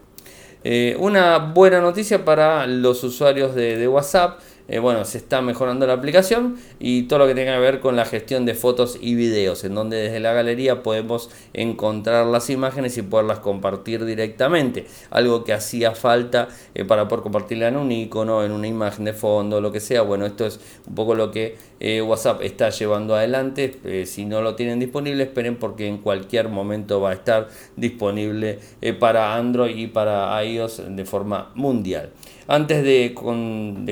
Eh, 0.63 0.95
una 0.99 1.37
buena 1.37 1.79
noticia 1.79 2.25
para 2.25 2.67
los 2.67 3.03
usuarios 3.03 3.55
de 3.55 3.87
WhatsApp 3.87 4.39
eh, 4.67 4.79
bueno, 4.79 5.05
se 5.05 5.17
está 5.17 5.41
mejorando 5.41 5.87
la 5.87 5.93
aplicación 5.93 6.57
y 6.79 7.03
todo 7.03 7.19
lo 7.19 7.27
que 7.27 7.35
tenga 7.35 7.53
que 7.53 7.59
ver 7.59 7.79
con 7.79 7.95
la 7.95 8.03
gestión 8.03 8.45
de 8.45 8.53
fotos 8.53 8.97
y 8.99 9.15
videos, 9.15 9.63
en 9.63 9.75
donde 9.75 9.97
desde 9.97 10.19
la 10.19 10.33
galería 10.33 10.83
podemos 10.83 11.29
encontrar 11.53 12.25
las 12.25 12.49
imágenes 12.49 12.97
y 12.97 13.01
poderlas 13.01 13.39
compartir 13.39 14.03
directamente. 14.03 14.85
Algo 15.09 15.45
que 15.45 15.53
hacía 15.53 15.93
falta 15.93 16.49
eh, 16.75 16.83
para 16.83 17.07
poder 17.07 17.23
compartirla 17.23 17.69
en 17.69 17.77
un 17.77 17.91
icono, 17.91 18.43
en 18.43 18.51
una 18.51 18.67
imagen 18.67 19.05
de 19.05 19.13
fondo, 19.13 19.61
lo 19.61 19.71
que 19.71 19.79
sea. 19.79 20.01
Bueno, 20.01 20.25
esto 20.25 20.45
es 20.45 20.59
un 20.85 20.95
poco 20.95 21.15
lo 21.15 21.31
que 21.31 21.55
eh, 21.79 22.01
WhatsApp 22.01 22.41
está 22.41 22.69
llevando 22.69 23.15
adelante. 23.15 24.05
si 24.05 24.25
no 24.25 24.41
lo 24.41 24.55
tienen 24.55 24.79
disponible, 24.79 25.23
esperen 25.23 25.55
porque 25.55 25.87
en 25.87 25.99
cualquier 25.99 26.49
momento 26.49 26.99
va 26.99 27.11
a 27.11 27.13
estar 27.13 27.47
disponible 27.75 28.59
para 28.99 29.35
Android 29.35 29.77
y 29.77 29.87
para 29.87 30.43
iOS 30.43 30.81
de 30.89 31.05
forma 31.05 31.51
mundial. 31.55 32.11
Antes 32.47 32.83
de, 32.83 33.13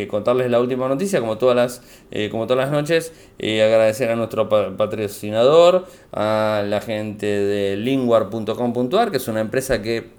contarles 0.10 0.50
la 0.50 0.62
última 0.62 0.88
noticia, 0.88 1.20
como 1.20 1.38
todas 1.38 1.56
las, 1.56 1.82
eh, 2.12 2.30
como 2.30 2.48
todas 2.48 2.66
las 2.66 2.72
noches, 2.72 3.12
eh, 3.38 3.62
agradecer 3.64 4.10
a 4.10 4.16
nuestro 4.16 4.48
patrocinador, 4.48 5.86
a 6.14 6.64
la 6.66 6.80
gente 6.80 7.26
de 7.26 7.76
linguar.com.ar, 7.76 9.12
que 9.12 9.18
es 9.18 9.28
una 9.28 9.42
empresa 9.42 9.82
que 9.82 10.10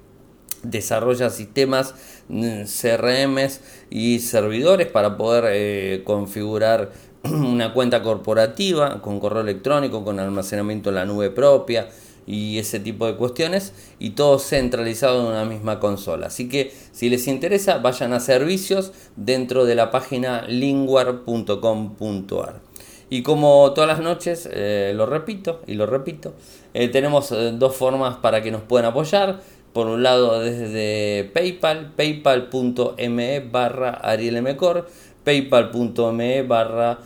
desarrolla 0.62 1.30
sistemas 1.30 1.94
mm, 2.28 2.64
CRMs 2.64 3.60
y 3.90 4.18
servidores 4.18 4.86
para 4.88 5.16
poder 5.16 5.44
eh, 5.48 6.02
configurar 6.04 6.92
una 7.24 7.72
cuenta 7.72 8.02
corporativa 8.02 9.00
con 9.00 9.18
correo 9.18 9.40
electrónico, 9.40 10.04
con 10.04 10.20
almacenamiento 10.20 10.90
en 10.90 10.96
la 10.96 11.04
nube 11.06 11.30
propia, 11.30 11.88
y 12.26 12.58
ese 12.58 12.80
tipo 12.80 13.06
de 13.06 13.14
cuestiones 13.14 13.72
y 13.98 14.10
todo 14.10 14.38
centralizado 14.38 15.20
en 15.20 15.26
una 15.28 15.44
misma 15.44 15.80
consola. 15.80 16.26
Así 16.26 16.48
que 16.48 16.72
si 16.92 17.08
les 17.08 17.26
interesa, 17.28 17.78
vayan 17.78 18.12
a 18.12 18.20
servicios 18.20 18.92
dentro 19.16 19.64
de 19.64 19.76
la 19.76 19.90
página 19.90 20.42
linguar.com.ar. 20.48 22.60
Y 23.08 23.22
como 23.22 23.72
todas 23.72 23.88
las 23.88 24.00
noches, 24.00 24.48
eh, 24.52 24.92
lo 24.94 25.06
repito 25.06 25.62
y 25.66 25.74
lo 25.74 25.86
repito, 25.86 26.34
eh, 26.74 26.88
tenemos 26.88 27.30
eh, 27.30 27.52
dos 27.54 27.76
formas 27.76 28.16
para 28.16 28.42
que 28.42 28.50
nos 28.50 28.62
puedan 28.62 28.86
apoyar. 28.86 29.40
Por 29.72 29.86
un 29.88 30.02
lado 30.02 30.40
desde 30.40 31.30
PayPal, 31.34 31.92
paypal.me 31.94 33.40
barra 33.40 33.90
arielmcor, 33.90 34.88
paypal.me 35.22 36.42
barra 36.42 36.98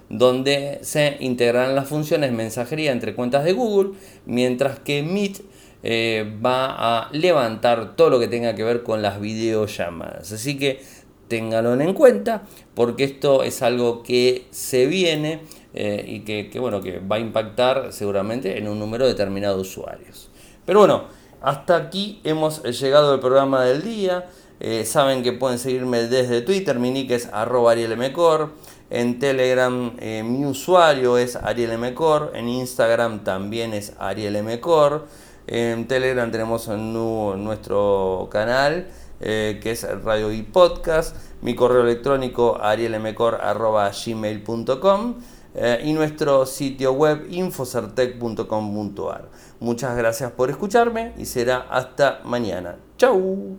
donde 0.09 0.79
se 0.83 1.17
integrarán 1.21 1.75
las 1.75 1.89
funciones 1.89 2.33
mensajería 2.33 2.93
entre 2.93 3.15
cuentas 3.15 3.45
de 3.45 3.53
Google, 3.53 3.93
mientras 4.27 4.79
que 4.79 5.03
Meet 5.03 5.41
eh, 5.83 6.39
va 6.45 6.75
a 7.05 7.11
levantar 7.13 7.97
todo 7.97 8.11
lo 8.11 8.19
que 8.19 8.29
tenga 8.29 8.55
que 8.55 8.65
ver 8.65 8.83
con 8.83 9.03
las 9.03 9.21
videollamadas. 9.21 10.33
Así 10.33 10.59
que 10.59 10.81
ténganlo 11.29 11.81
en 11.81 11.93
cuenta, 11.93 12.43
porque 12.75 13.05
esto 13.05 13.43
es 13.43 13.63
algo 13.63 14.03
que 14.03 14.47
se 14.51 14.87
viene 14.87 15.41
eh, 15.75 16.05
y 16.07 16.21
que, 16.21 16.59
bueno, 16.59 16.81
que 16.81 16.99
va 17.01 17.17
a 17.17 17.19
impactar 17.19 17.93
seguramente 17.93 18.59
en 18.59 18.69
un 18.69 18.79
número 18.79 19.07
determinado 19.07 19.57
de 19.57 19.63
usuarios. 19.63 20.31
Pero 20.65 20.81
bueno, 20.81 21.05
hasta 21.41 21.77
aquí 21.77 22.21
hemos 22.25 22.63
llegado 22.63 23.13
al 23.13 23.21
programa 23.21 23.65
del 23.65 23.83
día. 23.83 24.27
Eh, 24.59 24.85
saben 24.87 25.23
que 25.23 25.33
pueden 25.33 25.59
seguirme 25.59 26.05
desde 26.05 26.41
Twitter, 26.41 26.79
mi 26.79 26.91
nick 26.91 27.11
es 27.11 27.29
arroba 27.33 27.73
arielmcor. 27.73 28.53
En 28.91 29.19
Telegram 29.19 29.93
eh, 29.99 30.23
mi 30.25 30.45
usuario 30.45 31.19
es 31.19 31.35
Ariel 31.37 31.79
Mcor, 31.79 32.33
en 32.35 32.49
Instagram 32.49 33.25
también 33.25 33.75
es 33.75 33.95
Ariel 33.99 34.41
Mcor. 34.43 35.07
En 35.49 35.89
Telegram 35.89 36.31
tenemos 36.31 36.69
nuestro 36.69 38.29
canal 38.31 38.87
eh, 39.21 39.59
que 39.63 39.71
es 39.71 39.87
Radio 40.05 40.31
y 40.31 40.43
Podcast, 40.43 41.17
mi 41.41 41.55
correo 41.55 41.81
electrónico 41.83 42.59
arielmcor.gmail.com 42.61 45.15
eh, 45.55 45.81
y 45.85 45.95
nuestro 45.95 46.45
sitio 46.45 46.93
web 46.93 47.27
infocertec.com.ar. 47.31 49.31
Muchas 49.59 49.97
gracias 49.97 50.33
por 50.33 50.51
escucharme 50.51 51.15
y 51.17 51.25
será 51.25 51.67
hasta 51.71 52.21
mañana. 52.25 52.77
Chau. 52.99 53.57